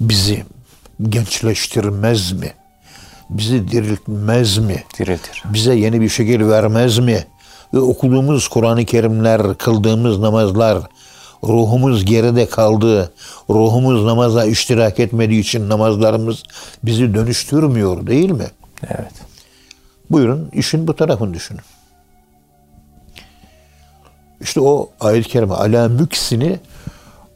[0.00, 0.44] bizi
[1.02, 2.54] gençleştirmez mi?
[3.30, 4.84] Bizi diriltmez mi?
[4.98, 5.42] Diriltir.
[5.52, 7.24] Bize yeni bir şekil vermez mi?
[7.74, 10.78] Ve okuduğumuz Kur'an-ı Kerimler, kıldığımız namazlar,
[11.44, 13.12] ruhumuz geride kaldı.
[13.50, 16.42] Ruhumuz namaza iştirak etmediği için namazlarımız
[16.84, 18.46] bizi dönüştürmüyor değil mi?
[18.88, 19.12] Evet.
[20.10, 21.60] Buyurun işin bu tarafını düşünün.
[24.40, 26.58] İşte o ayet-i kerime ala müksini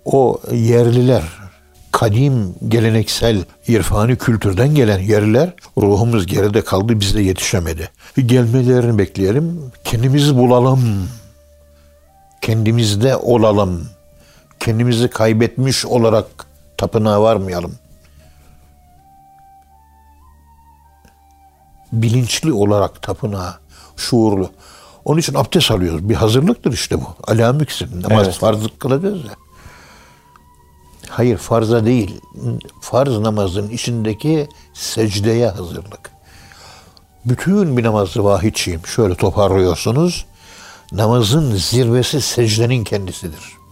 [0.04, 1.22] o yerliler,
[1.92, 7.90] kadim geleneksel irfani kültürden gelen yerliler ruhumuz geride kaldı bizde yetişemedi.
[8.26, 11.08] Gelmelerini bekleyelim, kendimizi bulalım,
[12.40, 13.88] kendimizde olalım,
[14.64, 16.26] kendimizi kaybetmiş olarak
[16.76, 17.74] tapınağa varmayalım.
[22.02, 23.58] bilinçli olarak tapınağa,
[23.96, 24.50] şuurlu.
[25.04, 26.08] Onun için abdest alıyoruz.
[26.08, 27.06] Bir hazırlıktır işte bu.
[27.32, 28.02] Alamüksin.
[28.02, 28.34] Namaz Evet.
[28.34, 29.34] farzlık kılacağız ya.
[31.08, 32.20] Hayır farza değil.
[32.80, 36.10] Farz namazın içindeki secdeye hazırlık.
[37.24, 38.86] Bütün bir namazı vahidçiyim.
[38.86, 40.26] Şöyle toparlıyorsunuz.
[40.92, 43.63] Namazın zirvesi secdenin kendisidir.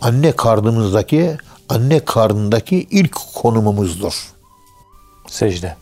[0.00, 1.36] Anne karnımızdaki,
[1.68, 4.28] anne karnındaki ilk konumumuzdur.
[5.26, 5.76] Secde.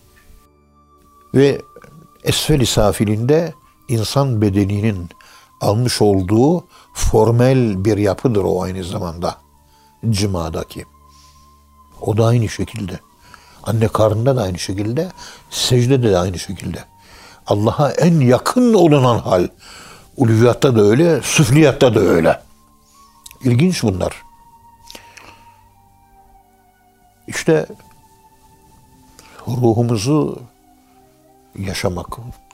[1.35, 1.61] ve
[2.25, 3.55] esfel-i safilinde
[3.89, 5.09] insan bedeninin
[5.61, 9.37] almış olduğu formel bir yapıdır o aynı zamanda
[10.11, 10.85] cimadaki.
[12.01, 13.01] O da aynı şekilde.
[13.63, 15.09] Anne karnında da aynı şekilde,
[15.51, 16.85] secdede de aynı şekilde.
[17.47, 19.49] Allah'a en yakın olunan hal.
[20.17, 22.46] Ulviyatta da öyle, süfliyatta da öyle.
[23.47, 24.23] İlginç bunlar.
[27.27, 27.67] İşte
[29.49, 30.39] ruhumuzu
[31.59, 32.07] yaşamak,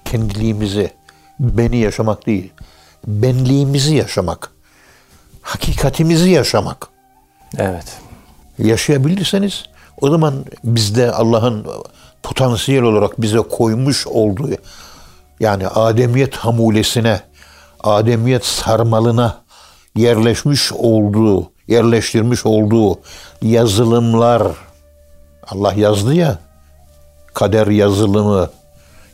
[0.05, 0.93] kendiliğimizi,
[1.41, 2.53] beni yaşamak değil,
[3.07, 4.51] benliğimizi yaşamak,
[5.43, 6.89] hakikatimizi yaşamak.
[7.59, 7.99] Evet.
[8.59, 9.65] Yaşayabilirseniz
[10.01, 11.67] o zaman bizde Allah'ın
[12.23, 14.51] potansiyel olarak bize koymuş olduğu
[15.41, 17.21] yani Ademiyet hamulesine,
[17.81, 19.42] Ademiyet sarmalına
[19.97, 23.01] yerleşmiş olduğu, yerleştirmiş olduğu
[23.43, 24.43] yazılımlar
[25.47, 26.39] Allah yazdı ya
[27.35, 28.51] kader yazılımı,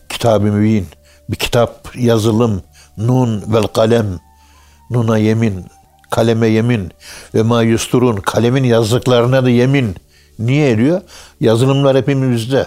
[0.09, 0.87] kitab-ı mübin,
[1.31, 2.63] bir kitap yazılım,
[2.97, 4.07] nun vel kalem,
[4.91, 5.65] nuna yemin,
[6.11, 6.93] kaleme yemin
[7.35, 9.97] ve ma yusturun, kalemin yazdıklarına da yemin.
[10.39, 11.01] Niye ediyor?
[11.41, 12.67] Yazılımlar hepimizde.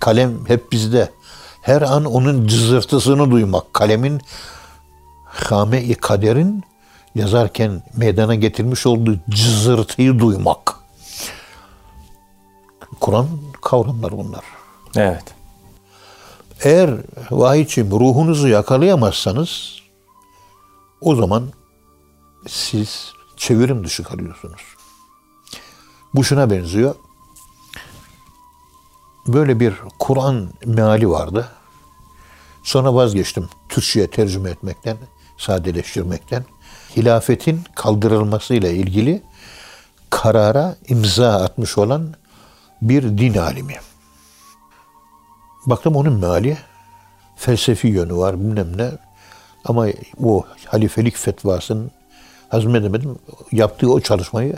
[0.00, 1.10] Kalem hep bizde.
[1.62, 3.74] Her an onun cızırtısını duymak.
[3.74, 4.20] Kalemin
[5.24, 6.64] hame-i kaderin
[7.14, 10.74] yazarken meydana getirmiş olduğu cızırtıyı duymak.
[13.00, 13.28] Kur'an
[13.62, 14.44] kavramları bunlar.
[14.96, 15.24] Evet.
[16.60, 16.90] Eğer
[17.30, 19.78] vahiyçim ruhunuzu yakalayamazsanız
[21.00, 21.52] o zaman
[22.48, 24.60] siz çevirim dışı kalıyorsunuz.
[26.14, 26.94] Bu şuna benziyor.
[29.26, 31.48] Böyle bir Kur'an meali vardı.
[32.62, 34.96] Sonra vazgeçtim Türkçe'ye tercüme etmekten,
[35.38, 36.44] sadeleştirmekten.
[36.96, 39.22] Hilafetin kaldırılmasıyla ilgili
[40.10, 42.14] karara imza atmış olan
[42.82, 43.74] bir din alimi.
[45.66, 46.58] Baktım onun meali
[47.36, 48.90] felsefi yönü var bilmem ne.
[49.64, 49.86] Ama
[50.24, 51.90] o halifelik fetvasının
[52.48, 53.18] hazmedemedim.
[53.52, 54.56] Yaptığı o çalışmayı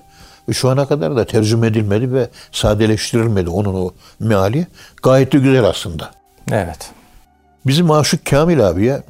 [0.53, 4.67] şu ana kadar da tercüme edilmedi ve sadeleştirilmedi onun o meali.
[5.03, 6.11] Gayet de güzel aslında.
[6.53, 6.91] Evet.
[7.67, 9.03] Bizim Aşık Kamil abiye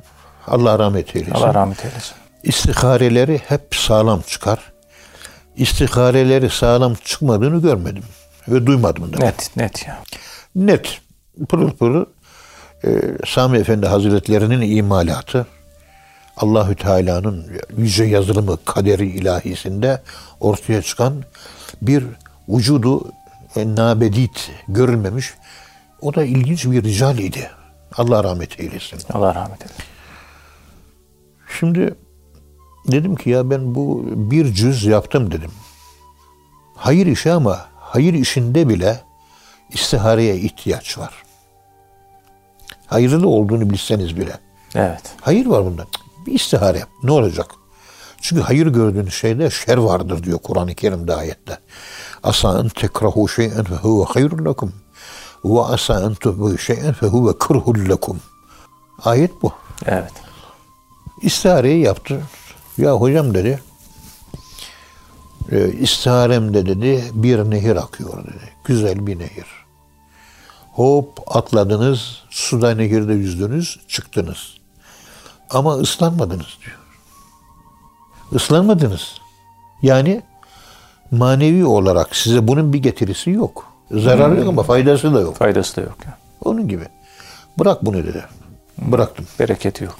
[0.46, 1.34] Allah rahmet eylesin.
[1.34, 2.14] Allah rahmet eylesin.
[2.46, 4.72] İstihareleri hep sağlam çıkar.
[5.56, 8.04] İstihareleri sağlam çıkmadığını görmedim
[8.48, 9.18] ve duymadım da.
[9.18, 10.02] Net, net ya.
[10.54, 11.00] Net,
[11.48, 12.06] pırıl pırıl
[12.84, 12.88] e,
[13.26, 15.46] Sami Efendi Hazretlerinin imalatı
[16.36, 20.02] Allahü Teala'nın yüce yazılımı kaderi ilahisinde
[20.40, 21.24] ortaya çıkan
[21.82, 22.04] bir
[22.48, 23.12] vücudu
[23.56, 25.34] e, nabedit görülmemiş.
[26.00, 27.50] O da ilginç bir rical idi.
[27.96, 28.98] Allah rahmet eylesin.
[29.12, 29.84] Allah rahmet eylesin.
[31.58, 31.94] Şimdi
[32.88, 35.50] dedim ki ya ben bu bir cüz yaptım dedim.
[36.76, 39.00] Hayır işi ama hayır işinde bile
[39.72, 41.22] istihareye ihtiyaç var.
[42.86, 44.38] Hayırlı olduğunu bilseniz bile.
[44.74, 45.02] Evet.
[45.20, 45.86] Hayır var bunda.
[46.26, 46.88] Bir istihare yap.
[47.02, 47.50] Ne olacak?
[48.20, 51.58] Çünkü hayır gördüğünüz şeyde şer vardır diyor Kur'an-ı Kerim'de ayette.
[52.22, 54.72] Asa en tekrahu şey'en fe huve hayrun lekum.
[55.44, 58.20] Ve asa en tuhbu şey'en fe huve kırhul lekum.
[59.04, 59.52] Ayet bu.
[59.86, 60.12] Evet.
[61.22, 62.22] İstihareyi yaptı.
[62.78, 63.60] Ya hocam dedi,
[65.52, 68.50] e, istiharemde dedi bir nehir akıyor dedi.
[68.64, 69.46] Güzel bir nehir.
[70.72, 74.54] Hop atladınız, suda nehirde yüzdünüz, çıktınız.
[75.50, 76.78] Ama ıslanmadınız diyor.
[78.32, 79.14] Islanmadınız.
[79.82, 80.22] Yani
[81.10, 83.72] manevi olarak size bunun bir getirisi yok.
[83.90, 85.36] Zararı yok ama faydası da yok.
[85.36, 85.96] Faydası da yok.
[86.04, 86.14] Yani.
[86.44, 86.84] Onun gibi.
[87.58, 88.24] Bırak bunu dedi.
[88.78, 89.26] Bıraktım.
[89.38, 89.98] Bereketi yok.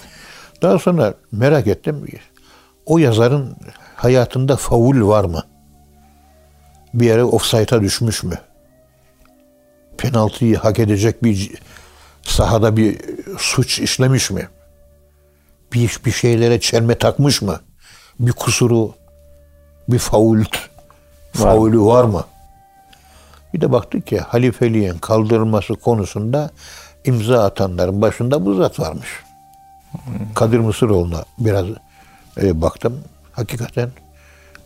[0.63, 2.07] Daha sonra merak ettim.
[2.87, 3.57] O yazarın
[3.97, 5.45] hayatında faul var mı?
[6.95, 8.39] Bir yere offside'a düşmüş mü?
[9.99, 11.53] Penaltıyı hak edecek bir
[12.23, 13.01] sahada bir
[13.39, 14.49] suç işlemiş mi?
[15.73, 17.61] Bir, bir şeylere çelme takmış mı?
[18.21, 18.95] Bir kusuru,
[19.89, 20.45] bir faul,
[21.33, 22.25] faulü var mı?
[23.55, 26.51] Bir de baktık ki halifeliğin kaldırılması konusunda
[27.05, 29.09] imza atanların başında bu zat varmış.
[30.35, 31.67] Kadir Mısıroğlu'na biraz
[32.43, 33.01] e, baktım.
[33.33, 33.91] Hakikaten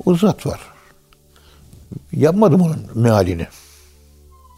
[0.04, 0.60] o zat var.
[2.12, 3.46] Yapmadım onun mealini.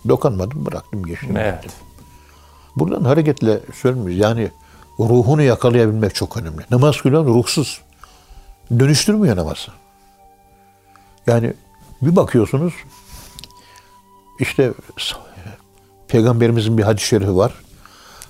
[0.09, 1.37] Dokanmadım, bıraktım, geçtim.
[1.37, 1.65] Evet.
[2.77, 4.19] Buradan hareketle söylemiyoruz.
[4.19, 4.51] Yani
[4.99, 6.63] ruhunu yakalayabilmek çok önemli.
[6.71, 7.81] Namaz kılan ruhsuz.
[8.79, 9.71] Dönüştürmüyor namazı.
[11.27, 11.55] Yani
[12.03, 12.73] bir bakıyorsunuz
[14.41, 14.73] işte
[16.09, 17.53] Peygamberimizin bir hadis-i şerifi var.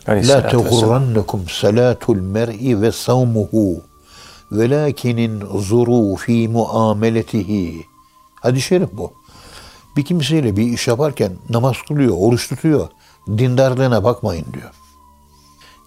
[0.08, 3.84] La tegurrannekum salatul mer'i ve savmuhu
[4.58, 7.86] velakinin zuru fi muameletihi.
[8.40, 9.12] Hadis-i şerif bu.
[9.96, 12.88] Bir kimseyle bir iş yaparken namaz kılıyor, oruç tutuyor.
[13.28, 14.70] Dindarlığına bakmayın diyor.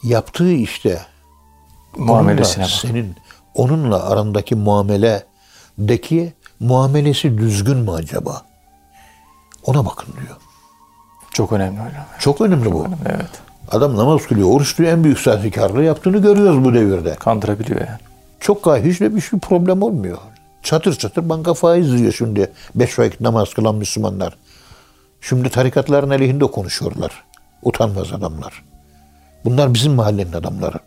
[0.04, 1.02] Yaptığı işte
[1.98, 2.80] Muamelesine onunla bak.
[2.82, 3.16] senin
[3.56, 8.42] onunla arandaki muameledeki muamelesi düzgün mü acaba?
[9.66, 10.36] Ona bakın diyor.
[11.32, 12.06] Çok önemli hocam.
[12.20, 12.88] Çok önemli bu.
[13.06, 13.30] Evet.
[13.72, 17.16] Adam namaz kılıyor, oruç tutuyor, en büyük sahtekarlığı yaptığını görüyoruz bu devirde.
[17.16, 18.00] Kandırabiliyor yani.
[18.40, 20.18] Çok hiç de bir şey problem olmuyor.
[20.64, 24.38] Çatır çatır banka faiz yiyor şimdi beş vakit namaz kılan Müslümanlar.
[25.22, 27.24] Şimdi tarikatların aleyhinde konuşuyorlar.
[27.64, 28.64] Utanmaz adamlar.
[29.46, 30.78] Bunlar bizim mahallenin adamları.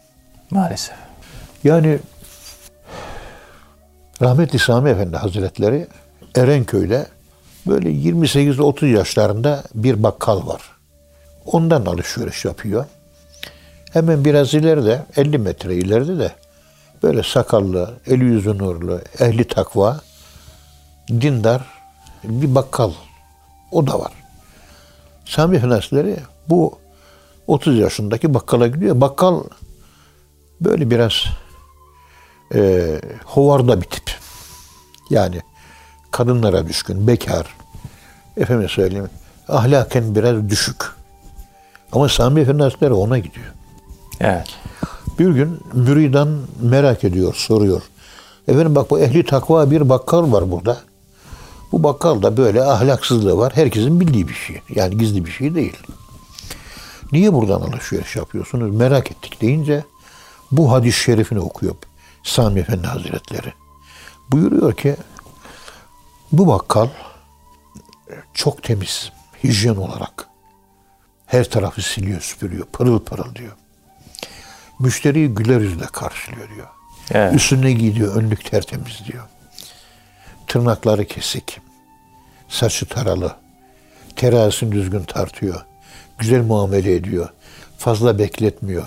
[0.51, 0.97] Maalesef.
[1.65, 1.99] Yani
[4.23, 5.87] rahmetli Sami Efendi Hazretleri
[6.37, 7.07] Erenköy'de
[7.67, 10.63] böyle 28-30 yaşlarında bir bakkal var.
[11.47, 12.85] Ondan alışveriş yapıyor.
[13.93, 16.33] Hemen biraz ileride, 50 metre ileride de
[17.03, 20.01] böyle sakallı, eli yüzü nurlu, ehli takva,
[21.09, 21.63] dindar
[22.25, 22.93] bir bakkal.
[23.73, 24.13] O da var.
[25.25, 26.17] Sami Hazretleri
[26.49, 26.79] bu
[27.47, 29.01] 30 yaşındaki bakkala gidiyor.
[29.01, 29.43] Bakkal
[30.61, 31.25] böyle biraz
[32.55, 32.85] e,
[33.25, 34.17] hovarda bir tip.
[35.11, 35.41] Yani
[36.11, 37.47] kadınlara düşkün, bekar.
[38.37, 39.11] Efendim söyleyeyim,
[39.49, 40.85] ahlaken biraz düşük.
[41.93, 43.47] Ama Sami Hazretleri ona gidiyor.
[44.21, 44.49] Evet.
[45.19, 47.83] Bir gün müridan merak ediyor, soruyor.
[48.49, 50.81] Efendim bak bu ehli takva bir bakkal var burada.
[51.73, 53.53] Bu bakkal da böyle ahlaksızlığı var.
[53.57, 54.61] Herkesin bildiği bir şey.
[54.75, 55.77] Yani gizli bir şey değil.
[57.13, 58.75] Niye buradan alışveriş yapıyorsunuz?
[58.77, 59.85] Merak ettik deyince
[60.53, 61.75] bu hadis-i şerifini okuyor
[62.23, 63.53] Sami Efendi Hazretleri.
[64.31, 64.97] Buyuruyor ki
[66.33, 66.89] bu bakkal
[68.35, 69.13] çok temiz,
[69.45, 70.29] hijyen olarak.
[71.27, 73.53] Her tarafı siliyor, süpürüyor, pırıl pırıl diyor.
[74.81, 76.67] Müşteriyi güler yüzle karşılıyor diyor.
[77.11, 77.35] Evet.
[77.35, 79.25] Üstüne giyiyor, önlük tertemiz diyor.
[80.47, 81.61] Tırnakları kesik.
[82.49, 83.37] Saçı taralı.
[84.17, 85.65] Terazisini düzgün tartıyor.
[86.19, 87.29] Güzel muamele ediyor.
[87.79, 88.87] Fazla bekletmiyor.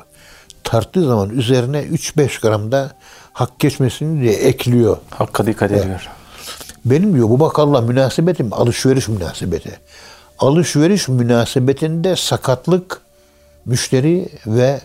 [0.64, 2.92] Tarttığı zaman üzerine 3-5 gram da
[3.34, 4.98] hak geçmesini diye ekliyor.
[5.10, 6.10] Hakka dikkat ediyor.
[6.86, 9.80] Benim diyor bu bakalla münasebetim alışveriş münasebeti.
[10.40, 13.02] Alışveriş münasebetinde sakatlık
[13.66, 14.82] müşteri ve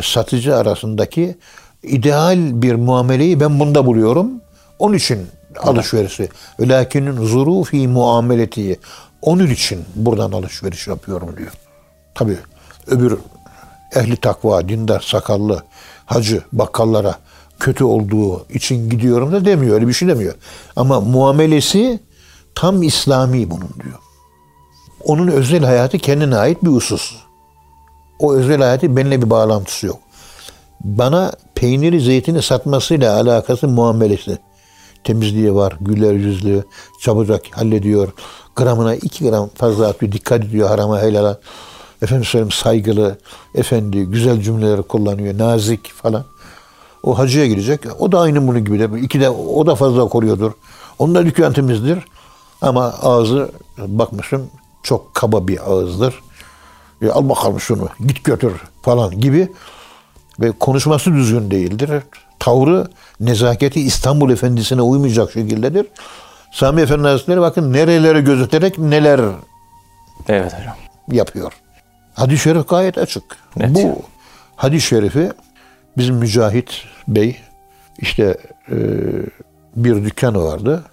[0.00, 1.36] satıcı arasındaki
[1.82, 4.30] ideal bir muameleyi ben bunda buluyorum.
[4.78, 5.26] Onun için
[5.58, 6.28] alışverişi.
[6.60, 8.80] Lakinin zuru fi muameleti.
[9.22, 11.52] Onun için buradan alışveriş yapıyorum diyor.
[12.14, 12.36] Tabii
[12.86, 13.18] öbür
[13.94, 15.62] ehli takva, dindar, sakallı,
[16.06, 17.18] hacı, bakkallara
[17.60, 19.74] kötü olduğu için gidiyorum da demiyor.
[19.74, 20.34] Öyle bir şey demiyor.
[20.76, 22.00] Ama muamelesi
[22.54, 23.98] tam İslami bunun diyor.
[25.04, 27.16] Onun özel hayatı kendine ait bir husus.
[28.22, 29.98] O özel hayatı benimle bir bağlantısı yok.
[30.80, 34.38] Bana peyniri, zeytini satmasıyla alakası muamelesi.
[35.04, 36.64] Temizliği var, güler yüzlü,
[37.00, 38.12] çabucak hallediyor.
[38.56, 41.40] Gramına iki gram fazla atıyor, dikkat ediyor harama helala.
[42.02, 43.18] Efendim söyleyeyim saygılı,
[43.54, 46.24] efendi, güzel cümleleri kullanıyor, nazik falan.
[47.02, 47.80] O hacıya gidecek.
[47.98, 49.00] O da aynı bunun gibi de.
[49.00, 50.52] İki de o da fazla koruyordur.
[50.98, 51.98] Onun da dükkan temizdir.
[52.60, 54.50] Ama ağzı bakmışım
[54.82, 56.22] çok kaba bir ağızdır.
[57.02, 59.48] E, al bakalım şunu git götür falan gibi.
[60.40, 61.90] Ve konuşması düzgün değildir.
[62.38, 62.86] Tavrı,
[63.20, 65.86] nezaketi İstanbul Efendisi'ne uymayacak şekildedir.
[66.52, 69.20] Sami Efendi Hazretleri bakın nerelere gözeterek neler
[70.28, 70.76] Evet hocam.
[71.12, 71.52] yapıyor.
[72.14, 73.24] Hadis-i şerif gayet açık.
[73.56, 73.74] Net.
[73.74, 74.02] Bu
[74.56, 75.32] hadis-i şerifi
[75.96, 77.36] bizim Mücahit Bey
[77.98, 78.36] işte
[78.70, 78.76] e,
[79.76, 80.84] bir dükkanı vardı.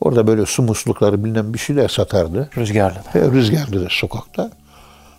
[0.00, 2.50] Orada böyle su muslukları bilmem bir şeyler satardı.
[2.56, 2.98] Rüzgarlı.
[3.14, 4.50] Ve rüzgarlı da sokakta.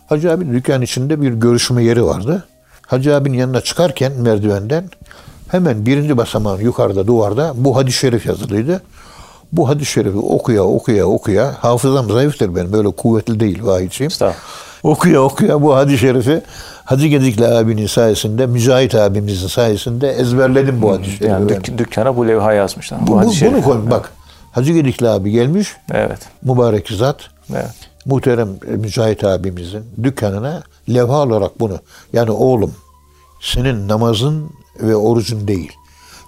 [0.08, 2.44] Hacı abi dükkan içinde bir görüşme yeri vardı.
[2.86, 4.84] Hacı abinin yanına çıkarken merdivenden
[5.50, 8.82] hemen birinci basamağın yukarıda duvarda bu hadis-i şerif yazılıydı.
[9.52, 14.10] Bu hadis-i şerifi okuya okuya okuya hafızam zayıftır benim böyle kuvvetli değil vahiyçiyim.
[14.82, 16.42] Okuya okuya bu hadis-i şerifi
[16.84, 21.24] Hacı Gedikli abinin sayesinde, Mücahit abimizin sayesinde ezberledim bu hadis-i şerifi.
[21.24, 23.00] Yani dük- dükkana bu levha yazmışlar.
[23.06, 24.12] Bu- bu- bunu koy bak.
[24.52, 26.18] Hacı Gedikli abi gelmiş, Evet.
[26.42, 27.16] mübarek zat,
[27.52, 27.70] Evet.
[28.08, 31.78] Muhterem e, Mücahit abimizin dükkanına levha olarak bunu.
[32.12, 32.74] Yani oğlum
[33.40, 34.50] senin namazın
[34.80, 35.72] ve orucun değil.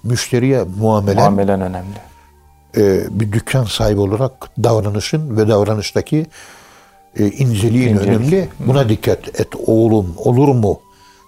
[0.05, 1.95] Müşteriye muamelen Muamelen önemli.
[2.77, 4.33] e, bir dükkan sahibi olarak
[4.65, 6.27] davranışın ve davranıştaki
[7.19, 8.09] e, inceliğin İncelik.
[8.09, 8.49] önemli.
[8.67, 10.81] Buna dikkat et oğlum olur mu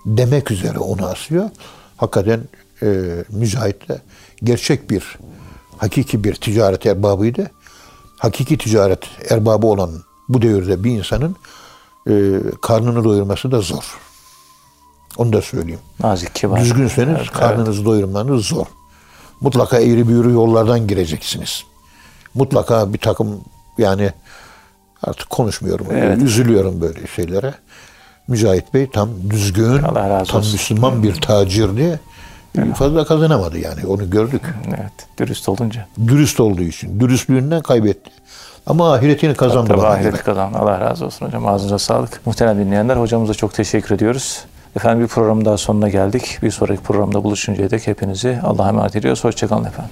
[0.07, 1.51] demek üzere onu asıyor.
[1.97, 2.41] Hakikaten
[2.83, 2.87] e,
[3.29, 3.99] Mücahit de
[4.45, 5.19] gerçek bir
[5.79, 7.51] hakiki bir ticaret erbabıydı.
[8.19, 9.01] Hakiki ticaret
[9.31, 9.91] erbabı olan
[10.35, 11.37] bu devirde bir insanın
[12.09, 12.13] e,
[12.63, 13.99] karnını doyurması da zor.
[15.17, 15.81] Onu da söyleyeyim.
[16.01, 16.61] Nazik, kibar.
[16.61, 18.67] Düzgünseniz Evet, karnınızı doyurmanız zor.
[19.41, 21.65] Mutlaka eğri büğrü yollardan gireceksiniz.
[22.35, 23.41] Mutlaka bir takım
[23.79, 24.13] yani
[25.03, 25.87] artık konuşmuyorum.
[25.91, 26.23] Evet.
[26.23, 27.55] Üzülüyorum böyle şeylere.
[28.29, 29.79] Mücahit Bey tam düzgün,
[30.29, 30.41] tam.
[30.41, 32.01] Müslüman bir tacirdi.
[32.75, 34.43] Fazla kazanamadı yani onu gördük.
[34.69, 34.93] Evet.
[35.19, 35.87] Dürüst olunca.
[36.07, 37.01] Dürüst olduğu için.
[37.01, 38.11] Dürüstlüğünden kaybetti.
[38.67, 40.23] Ama ahiretini kazandı Tabii bana ahireti göre.
[40.23, 40.53] kazan.
[40.53, 41.47] Allah razı olsun hocam.
[41.47, 42.27] Ağzınıza sağlık.
[42.27, 44.45] Muhterem dinleyenler hocamıza çok teşekkür ediyoruz.
[44.77, 46.39] Efendim bir programın daha sonuna geldik.
[46.43, 49.25] Bir sonraki programda buluşuncaya dek hepinizi Allah'a emanet ediyoruz.
[49.25, 49.91] Hoşçakalın efendim.